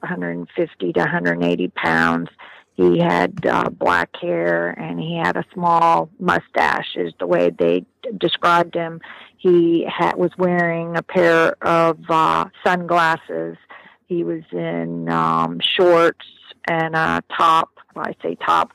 [0.02, 2.30] 150 to 180 pounds.
[2.76, 7.86] He had uh, black hair and he had a small mustache, is the way they
[8.18, 9.02] described him.
[9.42, 13.58] He had, was wearing a pair of uh, sunglasses.
[14.06, 16.26] He was in um, shorts
[16.70, 17.70] and a top.
[17.96, 18.72] Well, I say top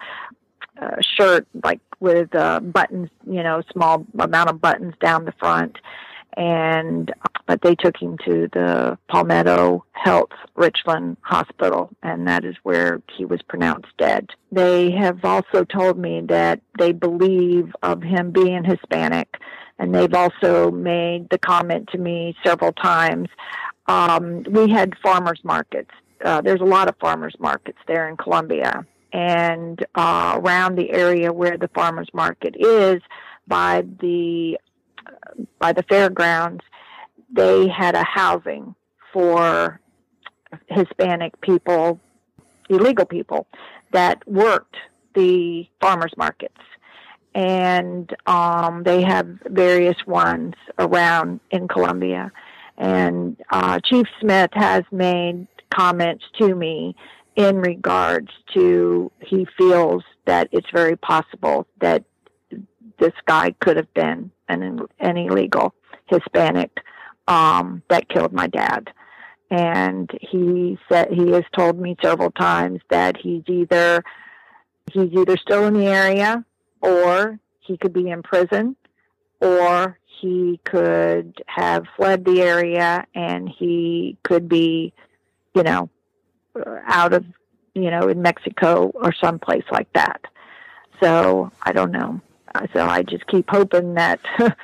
[0.81, 5.79] uh, shirt, like with uh, buttons, you know, small amount of buttons down the front
[6.37, 7.13] and
[7.47, 13.25] but they took him to the Palmetto Health Richland Hospital, and that is where he
[13.25, 14.31] was pronounced dead.
[14.53, 19.37] They have also told me that they believe of him being Hispanic,
[19.79, 23.29] and they've also made the comment to me several times.
[23.87, 25.91] Um, we had farmers markets.
[26.25, 31.33] Uh, there's a lot of farmers markets there in Columbia, and uh, around the area
[31.33, 33.03] where the farmers market is,
[33.47, 34.59] by the
[35.59, 36.63] by the fairgrounds,
[37.31, 38.75] they had a housing
[39.13, 39.81] for
[40.69, 42.01] Hispanic people,
[42.69, 43.47] illegal people
[43.93, 44.77] that worked
[45.15, 46.61] the farmers markets.
[47.37, 52.33] And um, they have various ones around in Columbia.
[52.79, 56.97] And uh, Chief Smith has made comments to me
[57.35, 62.05] in regards to he feels that it's very possible that
[62.99, 65.75] this guy could have been an, an illegal
[66.07, 66.71] Hispanic
[67.29, 68.91] um, that killed my dad.
[69.51, 74.03] And he said he has told me several times that he's either
[74.91, 76.43] he's either still in the area
[76.81, 78.77] or he could be in prison
[79.41, 84.93] or he could have fled the area and he could be,
[85.55, 85.91] you know,
[86.87, 87.25] out of,
[87.75, 90.23] you know, in Mexico or someplace like that.
[91.03, 92.21] So I don't know.
[92.73, 94.21] So I just keep hoping that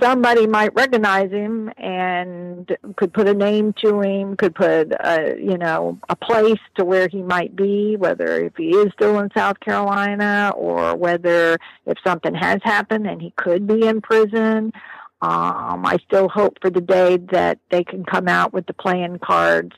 [0.00, 5.58] somebody might recognize him and could put a name to him, could put a, you
[5.58, 9.60] know, a place to where he might be, whether if he is still in South
[9.60, 14.72] Carolina or whether if something has happened and he could be in prison.
[15.20, 19.18] Um, I still hope for the day that they can come out with the playing
[19.18, 19.74] cards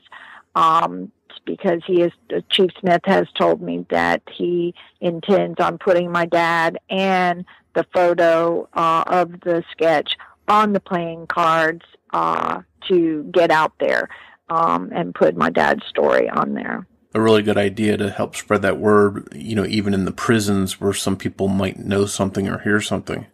[0.55, 1.11] um,
[1.45, 2.11] because he is
[2.49, 8.67] Chief Smith has told me that he intends on putting my dad and the photo
[8.73, 10.13] uh, of the sketch
[10.47, 14.09] on the playing cards uh, to get out there
[14.49, 16.85] um, and put my dad's story on there.
[17.13, 20.79] A really good idea to help spread that word, you know, even in the prisons
[20.79, 23.27] where some people might know something or hear something.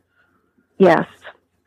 [0.79, 1.05] Yes,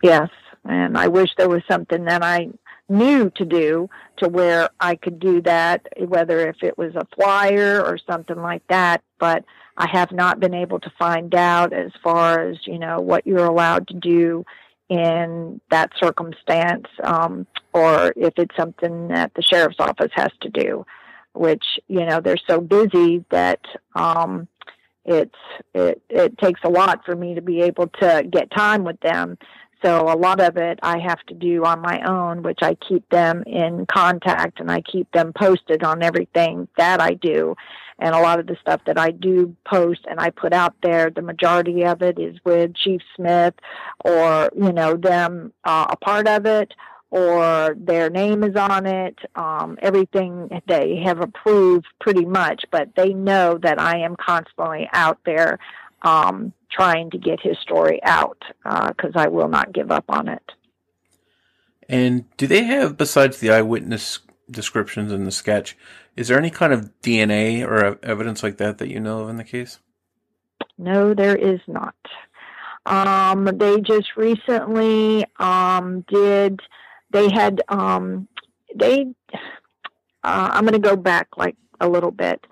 [0.02, 0.28] yes.
[0.64, 2.48] And I wish there was something that I
[2.90, 3.88] knew to do
[4.18, 8.62] to where I could do that, whether if it was a flyer or something like
[8.68, 9.02] that.
[9.18, 9.44] But
[9.76, 13.46] I have not been able to find out as far as you know what you're
[13.46, 14.44] allowed to do
[14.88, 20.84] in that circumstance, um, or if it's something that the sheriff's office has to do.
[21.34, 23.60] which you know they're so busy that
[23.94, 24.48] um,
[25.04, 25.38] it's
[25.74, 29.38] it it takes a lot for me to be able to get time with them.
[29.82, 33.08] So a lot of it I have to do on my own, which I keep
[33.08, 37.56] them in contact and I keep them posted on everything that I do.
[37.98, 41.10] And a lot of the stuff that I do post and I put out there,
[41.10, 43.54] the majority of it is with Chief Smith
[44.04, 46.72] or, you know, them uh, a part of it
[47.10, 49.18] or their name is on it.
[49.34, 55.18] Um, everything they have approved pretty much, but they know that I am constantly out
[55.24, 55.58] there
[56.02, 60.28] um, trying to get his story out because uh, I will not give up on
[60.28, 60.52] it.
[61.88, 64.20] And do they have, besides the eyewitness
[64.50, 65.76] descriptions in the sketch,
[66.16, 69.36] is there any kind of DNA or evidence like that that you know of in
[69.36, 69.80] the case?
[70.78, 71.94] No, there is not.
[72.86, 76.60] Um, they just recently um, did
[77.10, 78.28] they had um,
[78.74, 79.06] they.
[80.22, 82.46] Uh, I'm going to go back like a little bit.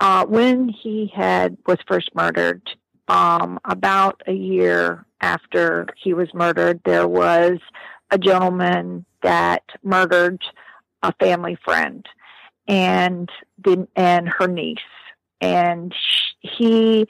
[0.00, 2.62] Uh, when he had was first murdered,
[3.08, 7.58] um, about a year after he was murdered, there was
[8.10, 10.42] a gentleman that murdered
[11.02, 12.06] a family friend
[12.66, 13.30] and
[13.62, 14.78] the, and her niece,
[15.40, 15.94] and
[16.40, 17.06] he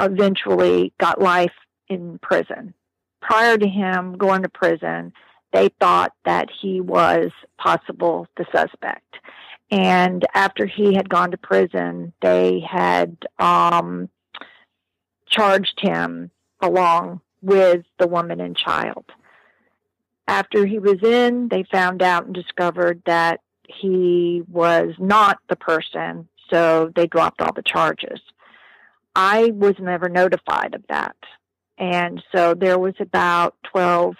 [0.00, 1.54] eventually got life
[1.88, 2.74] in prison.
[3.20, 5.12] Prior to him going to prison,
[5.52, 9.16] they thought that he was possible the suspect.
[9.70, 14.08] And after he had gone to prison, they had um,
[15.34, 16.30] charged him
[16.60, 19.04] along with the woman and child.
[20.26, 26.28] After he was in, they found out and discovered that he was not the person,
[26.50, 28.20] so they dropped all the charges.
[29.14, 31.16] I was never notified of that.
[31.76, 34.14] And so there was about 12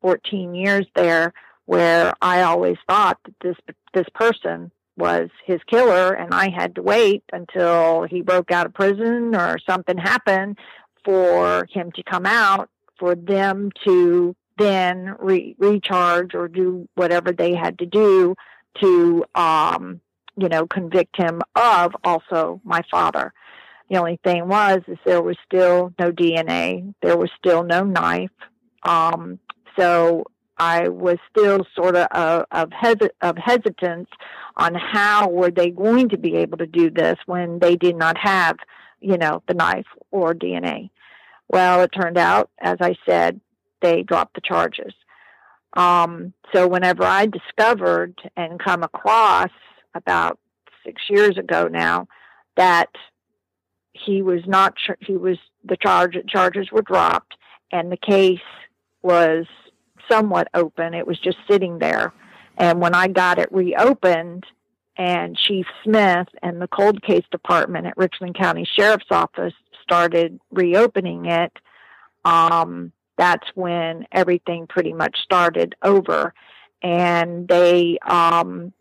[0.00, 1.32] 14 years there
[1.64, 3.56] where I always thought that this
[3.94, 8.74] this person was his killer and I had to wait until he broke out of
[8.74, 10.58] prison or something happened
[11.04, 17.54] for him to come out for them to then re- recharge or do whatever they
[17.54, 18.34] had to do
[18.80, 20.00] to um
[20.36, 23.32] you know convict him of also my father.
[23.90, 28.30] The only thing was is there was still no DNA there was still no knife
[28.84, 29.38] um
[29.78, 30.24] so
[30.58, 34.08] I was still sort of uh, of, hesi- of hesitance
[34.56, 38.16] on how were they going to be able to do this when they did not
[38.18, 38.56] have,
[39.00, 40.90] you know, the knife or DNA.
[41.48, 43.40] Well, it turned out, as I said,
[43.82, 44.94] they dropped the charges.
[45.74, 49.50] Um, so whenever I discovered and come across
[49.94, 50.38] about
[50.84, 52.06] six years ago now
[52.56, 52.90] that
[53.92, 57.34] he was not, he was the charge charges were dropped
[57.72, 58.38] and the case
[59.02, 59.46] was
[60.10, 60.94] somewhat open.
[60.94, 62.12] It was just sitting there.
[62.56, 64.44] And when I got it reopened,
[64.96, 71.26] and Chief Smith and the cold case department at Richland County Sheriff's Office started reopening
[71.26, 71.52] it,
[72.24, 76.32] um, that's when everything pretty much started over.
[76.82, 78.72] And they um,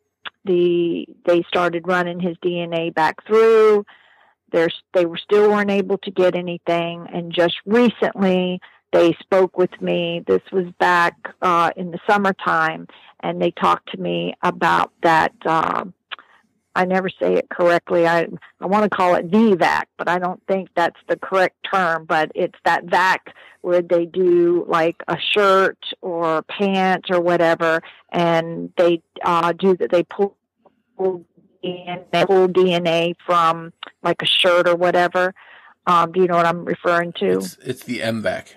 [0.45, 3.85] the they started running his DNA back through.
[4.51, 8.61] There's, they were still weren't able to get anything, and just recently
[8.93, 10.23] they spoke with me.
[10.25, 12.87] This was back uh, in the summertime,
[13.21, 15.33] and they talked to me about that.
[15.43, 15.85] Uh,
[16.75, 18.07] I never say it correctly.
[18.07, 18.27] I
[18.61, 22.05] I want to call it VVAC, but I don't think that's the correct term.
[22.05, 27.81] But it's that vac where they do like a shirt or pants or whatever,
[28.11, 29.91] and they uh, do that.
[29.91, 30.37] They pull,
[30.97, 31.25] pull
[31.63, 33.73] DNA, pull DNA from
[34.03, 35.33] like a shirt or whatever.
[35.85, 37.37] Um, do you know what I'm referring to?
[37.37, 38.53] It's, it's the MVAC.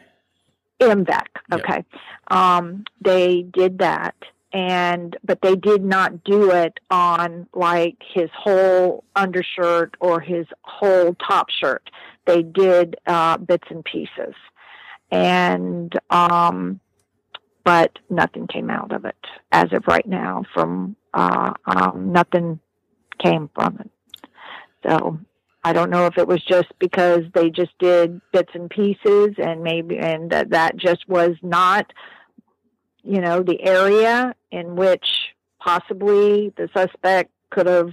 [0.80, 1.26] MVAC.
[1.52, 1.84] Okay.
[1.92, 2.32] Yep.
[2.32, 4.14] Um, they did that
[4.56, 11.14] and but they did not do it on like his whole undershirt or his whole
[11.14, 11.90] top shirt.
[12.26, 14.34] They did uh, bits and pieces,
[15.10, 16.80] and um,
[17.64, 20.44] but nothing came out of it as of right now.
[20.54, 22.58] From uh, um, nothing
[23.22, 23.90] came from it.
[24.86, 25.18] So
[25.66, 29.64] I don't know if it was just because they just did bits and pieces and
[29.64, 31.92] maybe, and that, that just was not,
[33.02, 37.90] you know, the area in which possibly the suspect could have,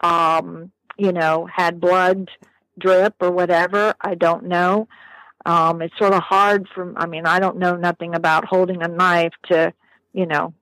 [0.00, 2.28] um, you know, had blood
[2.76, 3.94] drip or whatever.
[4.00, 4.88] I don't know.
[5.46, 8.88] Um, it's sort of hard for, I mean, I don't know nothing about holding a
[8.88, 9.72] knife to,
[10.12, 10.54] you know,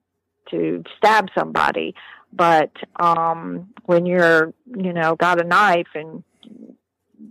[0.50, 1.94] to stab somebody.
[2.34, 6.22] But um, when you're, you know, got a knife and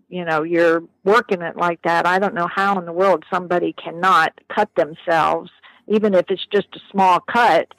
[0.09, 3.73] you know you're working it like that i don't know how in the world somebody
[3.73, 5.49] cannot cut themselves
[5.89, 7.73] even if it's just a small cut.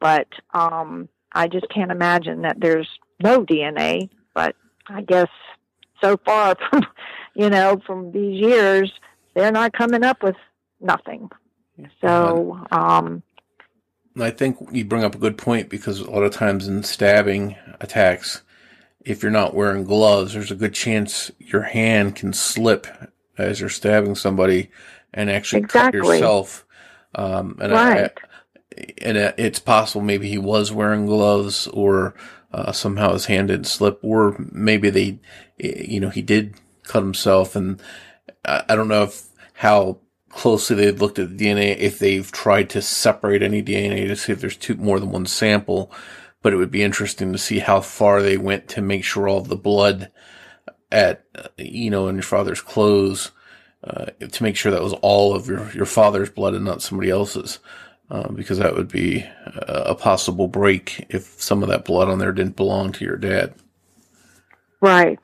[0.00, 2.88] But um i just can't imagine that there's
[3.22, 4.56] no DNA, but
[4.88, 5.28] I guess
[6.02, 6.82] so far from
[7.34, 8.92] you know from these years,
[9.34, 10.36] they're not coming up with
[10.80, 11.30] nothing.
[12.00, 13.22] So, um,
[14.20, 17.56] I think you bring up a good point because a lot of times in stabbing
[17.80, 18.42] attacks,
[19.04, 22.86] if you're not wearing gloves, there's a good chance your hand can slip
[23.38, 24.70] as you're stabbing somebody
[25.12, 26.00] and actually exactly.
[26.00, 26.64] cut yourself.
[27.14, 28.12] Um, and right.
[28.76, 32.14] I, and it's possible maybe he was wearing gloves or
[32.52, 35.18] uh, somehow his hand didn't slip, or maybe they,
[35.58, 37.56] you know, he did cut himself.
[37.56, 37.80] And
[38.44, 39.98] I, I don't know if how
[40.28, 44.32] closely they've looked at the DNA, if they've tried to separate any DNA to see
[44.32, 45.90] if there's two more than one sample.
[46.42, 49.40] But it would be interesting to see how far they went to make sure all
[49.40, 50.10] the blood
[50.90, 51.24] at,
[51.56, 53.30] you know, in your father's clothes,
[53.84, 57.10] uh, to make sure that was all of your, your father's blood and not somebody
[57.10, 57.58] else's.
[58.10, 59.24] Uh, because that would be
[59.56, 63.54] a, possible break if some of that blood on there didn't belong to your dad.
[64.82, 65.18] Right.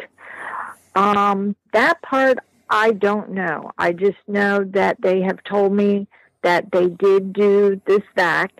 [0.95, 2.39] Um, that part
[2.71, 3.73] I don't know.
[3.79, 6.07] I just know that they have told me
[6.43, 8.53] that they did do this vac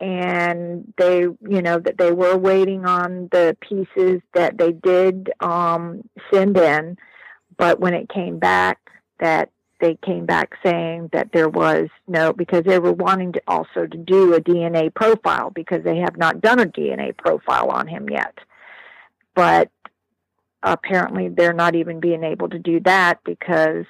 [0.00, 6.02] and they, you know, that they were waiting on the pieces that they did um,
[6.32, 6.96] send in.
[7.56, 8.78] But when it came back,
[9.20, 13.86] that they came back saying that there was no because they were wanting to also
[13.86, 18.08] to do a DNA profile because they have not done a DNA profile on him
[18.10, 18.34] yet.
[19.34, 19.70] But
[20.62, 23.84] apparently they're not even being able to do that because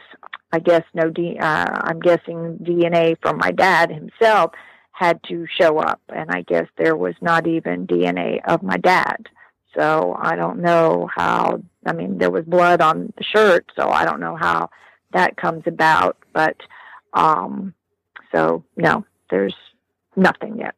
[0.53, 4.53] I guess no D, uh, I'm guessing DNA from my dad himself
[4.95, 9.26] had to show up and I guess there was not even DNA of my dad.
[9.76, 14.05] So I don't know how I mean there was blood on the shirt so I
[14.05, 14.70] don't know how
[15.12, 16.16] that comes about.
[16.32, 16.57] But
[17.12, 17.74] um,
[18.32, 19.55] so no, there's
[20.16, 20.76] nothing yet.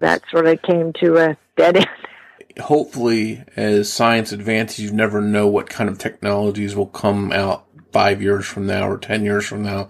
[0.00, 1.88] That sort of came to a dead end.
[2.60, 8.20] Hopefully, as science advances, you never know what kind of technologies will come out five
[8.20, 9.88] years from now or ten years from now.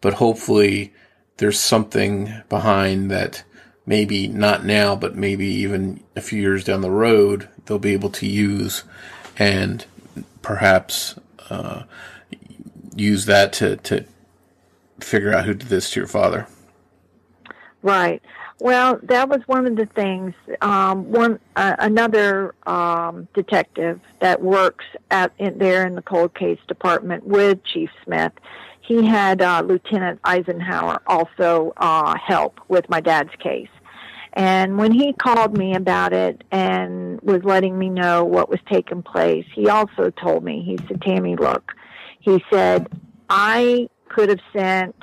[0.00, 0.92] But hopefully,
[1.36, 3.44] there's something behind that.
[3.86, 8.08] Maybe not now, but maybe even a few years down the road, they'll be able
[8.10, 8.82] to use
[9.38, 9.84] and
[10.40, 11.16] perhaps
[11.50, 11.82] uh,
[12.96, 14.06] use that to, to
[15.00, 16.46] figure out who did this to your father.
[17.82, 18.22] Right.
[18.60, 20.32] Well, that was one of the things.
[20.62, 26.58] Um, one uh, another um, detective that works at in, there in the cold case
[26.68, 28.32] department with Chief Smith.
[28.86, 33.68] He had uh, Lieutenant Eisenhower also uh, help with my dad's case.
[34.34, 39.02] And when he called me about it and was letting me know what was taking
[39.02, 41.72] place, he also told me, he said, Tammy, look,
[42.20, 42.88] he said,
[43.30, 44.96] I could have sent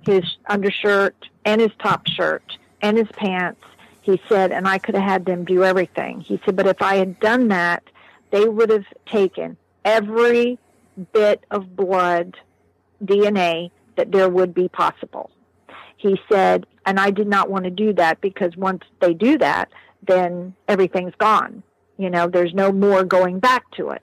[0.00, 1.14] his undershirt
[1.44, 3.60] and his top shirt and his pants.
[4.02, 6.20] He said, and I could have had them do everything.
[6.20, 7.84] He said, but if I had done that,
[8.30, 10.58] they would have taken every
[11.12, 12.36] bit of blood
[13.04, 15.30] DNA that there would be possible.
[15.96, 19.70] He said, and I did not want to do that because once they do that,
[20.06, 21.62] then everything's gone.
[21.98, 24.02] You know, there's no more going back to it.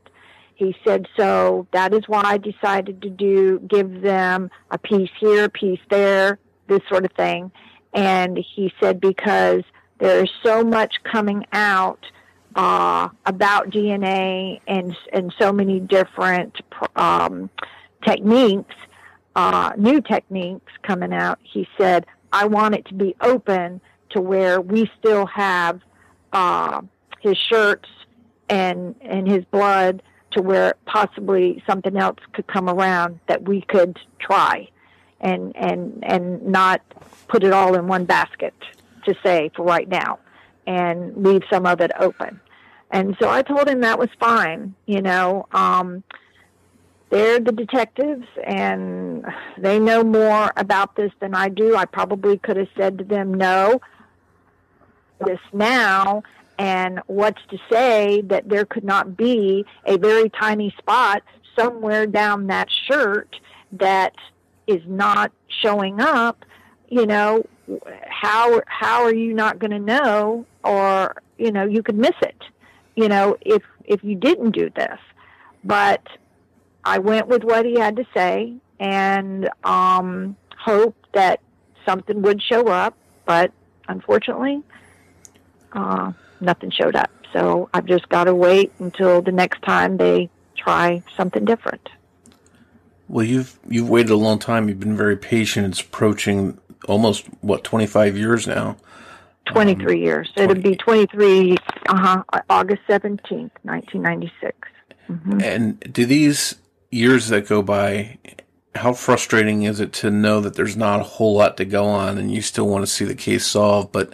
[0.53, 5.45] He said, so that is why I decided to do, give them a piece here,
[5.45, 7.51] a piece there, this sort of thing.
[7.93, 9.63] And he said, because
[9.99, 12.05] there's so much coming out
[12.55, 16.59] uh, about DNA and, and so many different
[16.95, 17.49] um,
[18.03, 18.75] techniques,
[19.37, 21.37] uh, new techniques coming out.
[21.43, 23.79] He said, I want it to be open
[24.09, 25.79] to where we still have
[26.33, 26.81] uh,
[27.21, 27.87] his shirts
[28.49, 33.99] and, and his blood to where possibly something else could come around that we could
[34.19, 34.67] try
[35.21, 36.81] and and and not
[37.27, 38.53] put it all in one basket
[39.03, 40.19] to say for right now
[40.67, 42.39] and leave some of it open
[42.91, 46.03] and so i told him that was fine you know um
[47.09, 49.25] they're the detectives and
[49.57, 53.33] they know more about this than i do i probably could have said to them
[53.33, 53.79] no
[55.25, 56.21] this now
[56.59, 61.21] and what's to say that there could not be a very tiny spot
[61.57, 63.35] somewhere down that shirt
[63.73, 64.13] that
[64.65, 65.31] is not
[65.61, 66.43] showing up?
[66.89, 67.45] You know,
[68.07, 72.41] how how are you not going to know, or you know, you could miss it.
[72.95, 74.99] You know, if if you didn't do this,
[75.63, 76.01] but
[76.87, 81.41] I went with what he had to say and um, hoped that
[81.85, 83.51] something would show up, but
[83.89, 84.63] unfortunately.
[85.73, 87.11] Uh, nothing showed up.
[87.33, 91.89] So I've just got to wait until the next time they try something different.
[93.09, 94.69] Well, you've you've waited a long time.
[94.69, 95.67] You've been very patient.
[95.67, 96.57] It's approaching
[96.87, 98.77] almost what 25 years now.
[99.47, 100.31] 23 um, years.
[100.35, 101.57] it would be 23,
[101.87, 104.69] uh-huh, August 17th, 1996.
[105.09, 105.41] Mm-hmm.
[105.41, 106.55] And do these
[106.91, 108.17] years that go by,
[108.75, 112.17] how frustrating is it to know that there's not a whole lot to go on
[112.17, 114.13] and you still want to see the case solved, but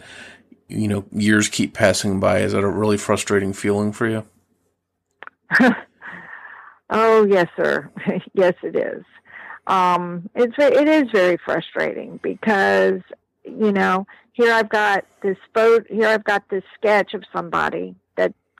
[0.67, 2.39] you know, years keep passing by?
[2.39, 4.26] Is that a really frustrating feeling for you?
[6.89, 7.91] oh, yes, sir.
[8.34, 9.03] yes, it is.
[9.67, 12.99] Um, it's it is very frustrating because
[13.45, 17.95] you know here I've got this photo, here I've got this sketch of somebody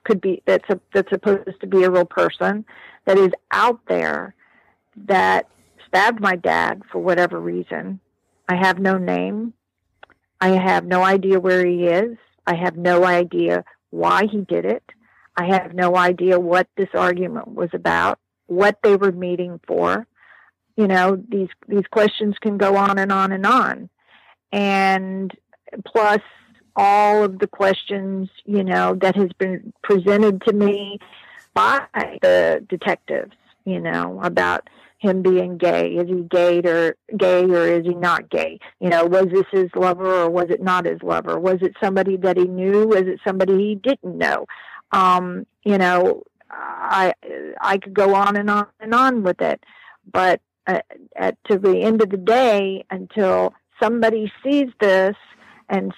[0.04, 2.64] could be that's a, that's supposed to be a real person
[3.06, 4.34] that is out there
[4.96, 5.48] that
[5.86, 8.00] stabbed my dad for whatever reason.
[8.48, 9.54] I have no name.
[10.40, 12.16] I have no idea where he is.
[12.46, 14.82] I have no idea why he did it.
[15.36, 20.06] I have no idea what this argument was about, what they were meeting for.
[20.76, 23.88] You know, these these questions can go on and on and on.
[24.52, 25.32] And
[25.86, 26.20] plus
[26.76, 30.98] all of the questions, you know, that has been presented to me
[31.54, 31.86] by
[32.22, 33.32] the detectives,
[33.64, 34.68] you know, about
[34.98, 35.90] him being gay.
[35.92, 38.58] Is he gay or gay or is he not gay?
[38.80, 41.38] You know, was this his lover or was it not his lover?
[41.38, 42.86] Was it somebody that he knew?
[42.86, 44.46] Was it somebody he didn't know?
[44.92, 47.14] Um, you know, I
[47.60, 49.62] I could go on and on and on with it,
[50.10, 50.80] but uh,
[51.16, 55.16] at to the end of the day, until somebody sees this
[55.68, 55.92] and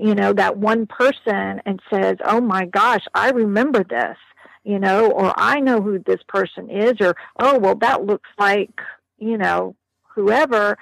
[0.00, 4.16] you know that one person and says, "Oh my gosh, I remember this,"
[4.64, 8.80] you know, or I know who this person is, or oh well, that looks like
[9.18, 9.74] you know
[10.14, 10.78] whoever.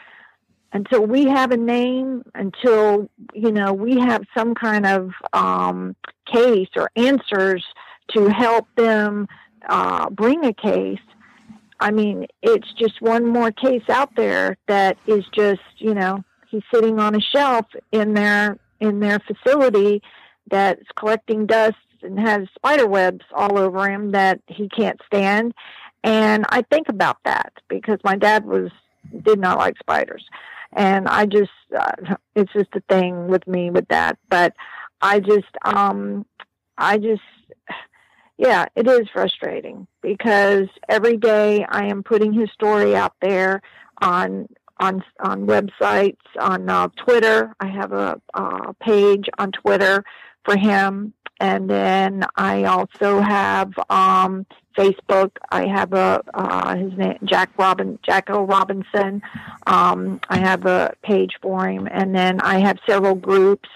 [0.73, 5.97] Until we have a name, until you know we have some kind of um,
[6.31, 7.65] case or answers
[8.15, 9.27] to help them
[9.69, 10.99] uh, bring a case.
[11.81, 16.63] I mean, it's just one more case out there that is just you know he's
[16.73, 20.03] sitting on a shelf in their in their facility
[20.51, 25.55] that's collecting dust and has spider webs all over him that he can't stand.
[26.05, 28.71] And I think about that because my dad was
[29.23, 30.25] did not like spiders,
[30.73, 34.19] and I just uh, it's just a thing with me with that.
[34.29, 34.55] But
[35.01, 36.25] I just um
[36.79, 37.23] I just
[38.39, 43.63] yeah, it is frustrating because every day I am putting his story out there
[44.03, 44.49] on
[44.79, 47.55] on on websites, on uh, Twitter.
[47.61, 50.05] I have a uh, page on Twitter
[50.45, 54.47] for him, and then I also have um,
[54.77, 55.33] Facebook.
[55.51, 59.23] I have a uh, his name Jack Robin Jacko Robinson.
[59.67, 63.69] Um, I have a page for him, and then I have several groups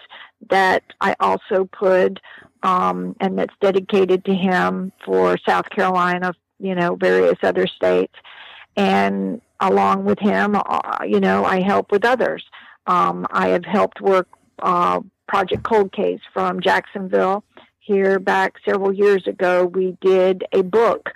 [0.48, 2.18] that I also put,
[2.62, 8.14] um, and that's dedicated to him for South Carolina, you know, various other states,
[8.76, 12.44] and along with him, uh, you know, I help with others.
[12.86, 14.28] Um, I have helped work
[14.61, 17.44] uh, Project Cold Case from Jacksonville.
[17.78, 21.11] Here back several years ago, we did a book,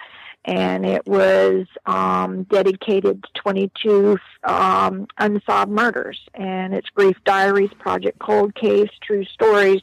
[0.45, 6.20] and it was um, dedicated to 22 um, unsolved murders.
[6.34, 9.82] And it's Grief Diaries, Project Cold Case, true stories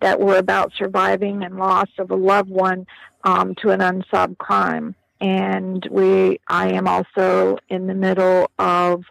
[0.00, 2.86] that were about surviving and loss of a loved one
[3.24, 9.04] um, to an unsolved crime and we I am also in the middle of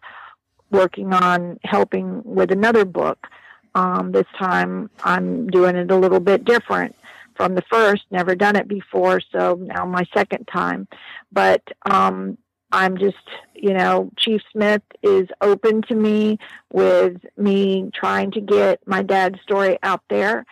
[0.72, 3.28] working on helping with another book.
[3.76, 6.95] Um, this time I'm doing it a little bit different
[7.36, 8.03] from the first.
[8.12, 10.88] Never done it before, so now my second time.
[11.32, 12.38] But um,
[12.72, 13.18] I'm just,
[13.55, 16.38] you know, Chief Smith is open to me
[16.72, 20.45] with me trying to get my dad's story out there.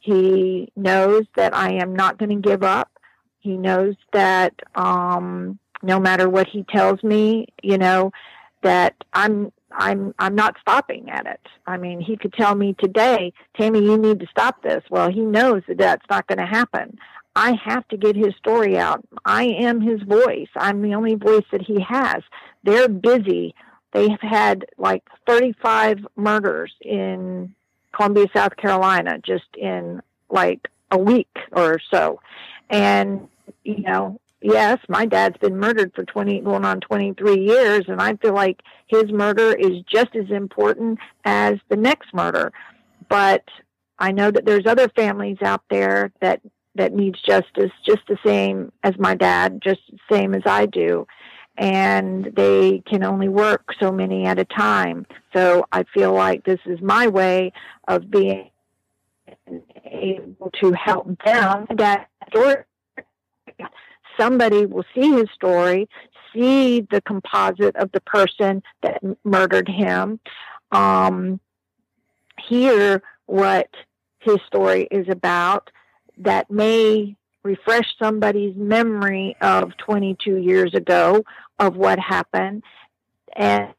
[0.00, 2.90] He knows that I am not going to give up.
[3.42, 8.12] He knows that um, no matter what he tells me, you know,
[8.62, 11.40] that I'm I'm I'm not stopping at it.
[11.66, 14.84] I mean, he could tell me today, Tammy, you need to stop this.
[14.90, 16.98] Well, he knows that that's not going to happen.
[17.34, 19.02] I have to get his story out.
[19.24, 20.48] I am his voice.
[20.54, 22.22] I'm the only voice that he has.
[22.62, 23.54] They're busy.
[23.92, 27.54] They've had like 35 murders in
[27.92, 32.20] Columbia, South Carolina, just in like a week or so.
[32.70, 33.28] And
[33.64, 38.16] you know, yes, my dad's been murdered for 20, going on 23 years, and I
[38.16, 42.52] feel like his murder is just as important as the next murder.
[43.08, 43.44] But
[43.98, 46.40] I know that there's other families out there that
[46.74, 51.06] that needs justice just the same as my dad, just the same as I do.
[51.58, 55.06] And they can only work so many at a time.
[55.34, 57.52] So I feel like this is my way
[57.88, 58.50] of being
[59.84, 62.64] able to help them that story
[64.18, 65.88] somebody will see his story,
[66.32, 70.20] see the composite of the person that murdered him,
[70.70, 71.40] um,
[72.38, 73.68] hear what
[74.20, 75.70] his story is about
[76.18, 81.24] that may refresh somebody's memory of 22 years ago
[81.58, 82.62] of what happened.
[83.34, 83.74] And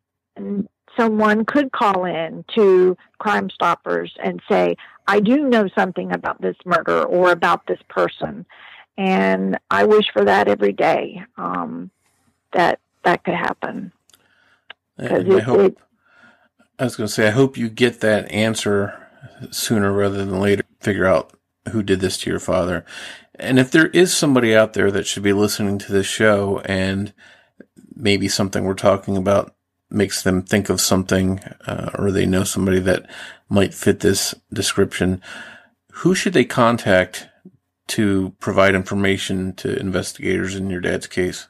[0.97, 4.75] someone could call in to crime stoppers and say
[5.07, 8.45] i do know something about this murder or about this person
[8.97, 11.89] and i wish for that every day um,
[12.51, 13.91] that that could happen
[14.97, 15.77] and I hope, it,
[16.79, 19.07] I was going to say, I hope you get that answer
[19.51, 20.63] sooner rather than later.
[20.79, 21.31] Figure out
[21.69, 22.85] who did this to your father.
[23.35, 27.13] And if there is somebody out there that should be listening to this show and
[27.95, 29.55] maybe something we're talking about
[29.89, 33.09] makes them think of something, uh, or they know somebody that
[33.49, 35.21] might fit this description,
[35.91, 37.27] who should they contact
[37.87, 41.47] to provide information to investigators in your dad's case?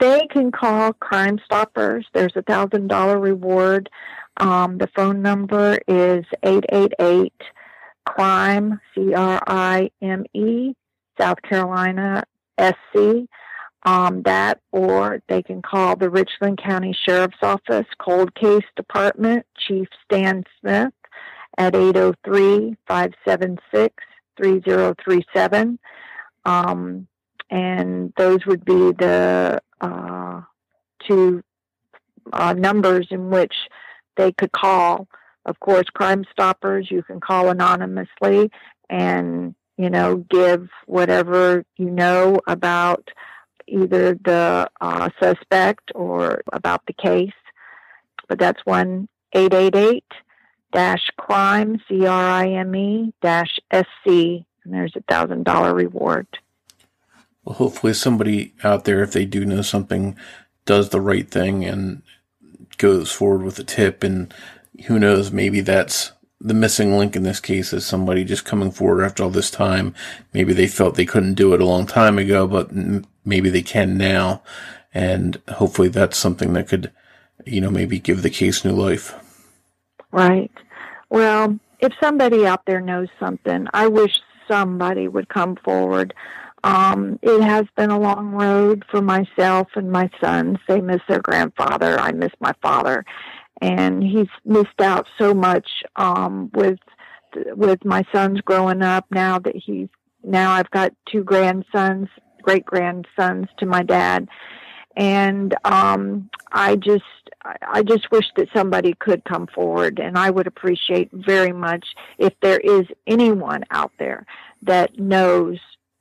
[0.00, 2.06] They can call Crime Stoppers.
[2.14, 3.90] There's a thousand dollar reward.
[4.36, 7.40] Um, the phone number is eight eight eight
[8.06, 10.74] crime C R I M E
[11.20, 12.24] South Carolina
[12.60, 13.26] SC.
[13.84, 19.88] Um, that or they can call the Richland County Sheriff's Office Cold Case Department Chief
[20.04, 20.92] Stan Smith
[21.56, 23.94] at 803 576
[24.38, 25.78] 3037.
[26.44, 27.06] Um,
[27.50, 30.40] and those would be the uh,
[31.06, 31.42] two
[32.32, 33.54] uh, numbers in which
[34.16, 35.08] they could call.
[35.44, 38.50] Of course, Crime Stoppers, you can call anonymously
[38.90, 43.08] and, you know, give whatever you know about
[43.66, 47.32] either the uh, suspect or about the case.
[48.28, 50.04] But that's one eight eight eight
[50.72, 55.74] dash crime C R I M E dash S C, and there's a thousand dollar
[55.74, 56.26] reward.
[57.44, 60.16] Well, hopefully somebody out there, if they do know something,
[60.66, 62.02] does the right thing and
[62.76, 64.04] goes forward with a tip.
[64.04, 64.32] And
[64.86, 69.02] who knows, maybe that's the missing link in this case is somebody just coming forward
[69.02, 69.94] after all this time.
[70.32, 72.70] Maybe they felt they couldn't do it a long time ago, but
[73.24, 74.42] maybe they can now.
[74.94, 76.92] And hopefully that's something that could,
[77.44, 79.14] you know, maybe give the case new life.
[80.12, 80.50] Right.
[81.10, 86.14] Well, if somebody out there knows something, I wish somebody would come forward.
[86.64, 90.58] Um, it has been a long road for myself and my sons.
[90.66, 91.98] They miss their grandfather.
[92.00, 93.04] I miss my father,
[93.60, 96.78] and he's missed out so much um, with
[97.54, 99.06] with my sons growing up.
[99.10, 99.88] Now that he's
[100.24, 102.08] now I've got two grandsons,
[102.42, 104.28] great grandsons to my dad,
[104.96, 107.04] and um, I just
[107.62, 111.86] I just wish that somebody could come forward, and I would appreciate very much
[112.18, 114.26] if there is anyone out there
[114.62, 115.58] that knows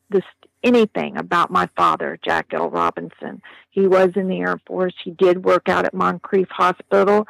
[0.09, 0.23] this
[0.63, 2.69] anything about my father, Jack L.
[2.69, 3.41] Robinson.
[3.69, 4.95] He was in the Air Force.
[5.03, 7.27] He did work out at Moncrief Hospital.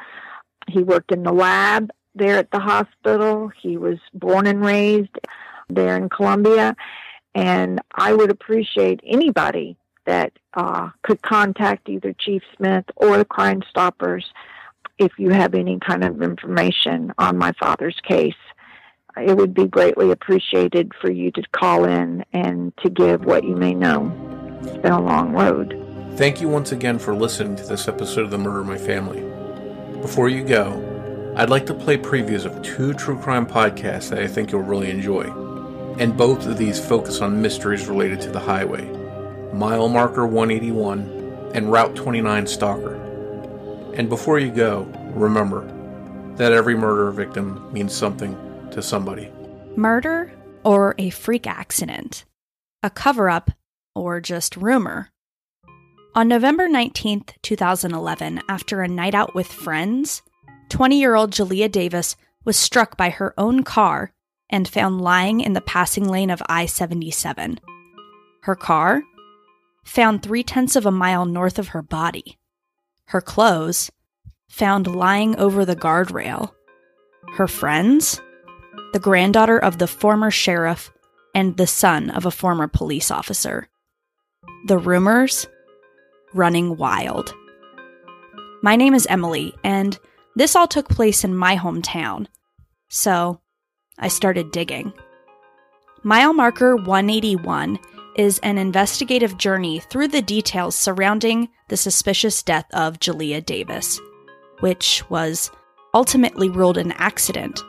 [0.68, 3.50] He worked in the lab there at the hospital.
[3.60, 5.16] He was born and raised
[5.68, 6.74] there in Columbia.
[7.34, 9.76] And I would appreciate anybody
[10.08, 14.32] that uh, could contact either Chief Smith or the Crime Stoppers
[14.98, 18.34] if you have any kind of information on my father's case
[19.20, 23.56] it would be greatly appreciated for you to call in and to give what you
[23.56, 24.12] may know.
[24.62, 25.84] It's been a long road.
[26.16, 29.20] Thank you once again for listening to this episode of The Murder of My Family.
[30.00, 30.84] Before you go,
[31.36, 34.90] I'd like to play previews of two true crime podcasts that I think you'll really
[34.90, 35.24] enjoy.
[35.98, 38.97] And both of these focus on mysteries related to the highway
[39.52, 42.94] Mile Marker 181 and Route 29 Stalker.
[43.94, 44.82] And before you go,
[45.14, 45.66] remember
[46.36, 48.36] that every murder victim means something
[48.70, 49.32] to somebody.
[49.76, 50.32] Murder
[50.64, 52.24] or a freak accident?
[52.82, 53.50] A cover up
[53.94, 55.10] or just rumor?
[56.14, 60.22] On November 19th, 2011, after a night out with friends,
[60.68, 64.12] 20 year old Julia Davis was struck by her own car
[64.50, 67.60] and found lying in the passing lane of I 77.
[68.42, 69.02] Her car?
[69.88, 72.38] Found three tenths of a mile north of her body.
[73.06, 73.90] Her clothes?
[74.48, 76.52] Found lying over the guardrail.
[77.36, 78.20] Her friends?
[78.92, 80.90] the granddaughter of the former sheriff
[81.34, 83.68] and the son of a former police officer.
[84.66, 85.46] The rumors
[86.34, 87.34] running wild.
[88.62, 89.98] My name is Emily, and
[90.36, 92.26] this all took place in my hometown.
[92.88, 93.40] So
[93.98, 94.92] I started digging.
[96.02, 97.78] Mile Marker 181
[98.18, 104.00] is an investigative journey through the details surrounding the suspicious death of Julia Davis,
[104.60, 105.50] which was
[105.94, 107.62] ultimately ruled an accident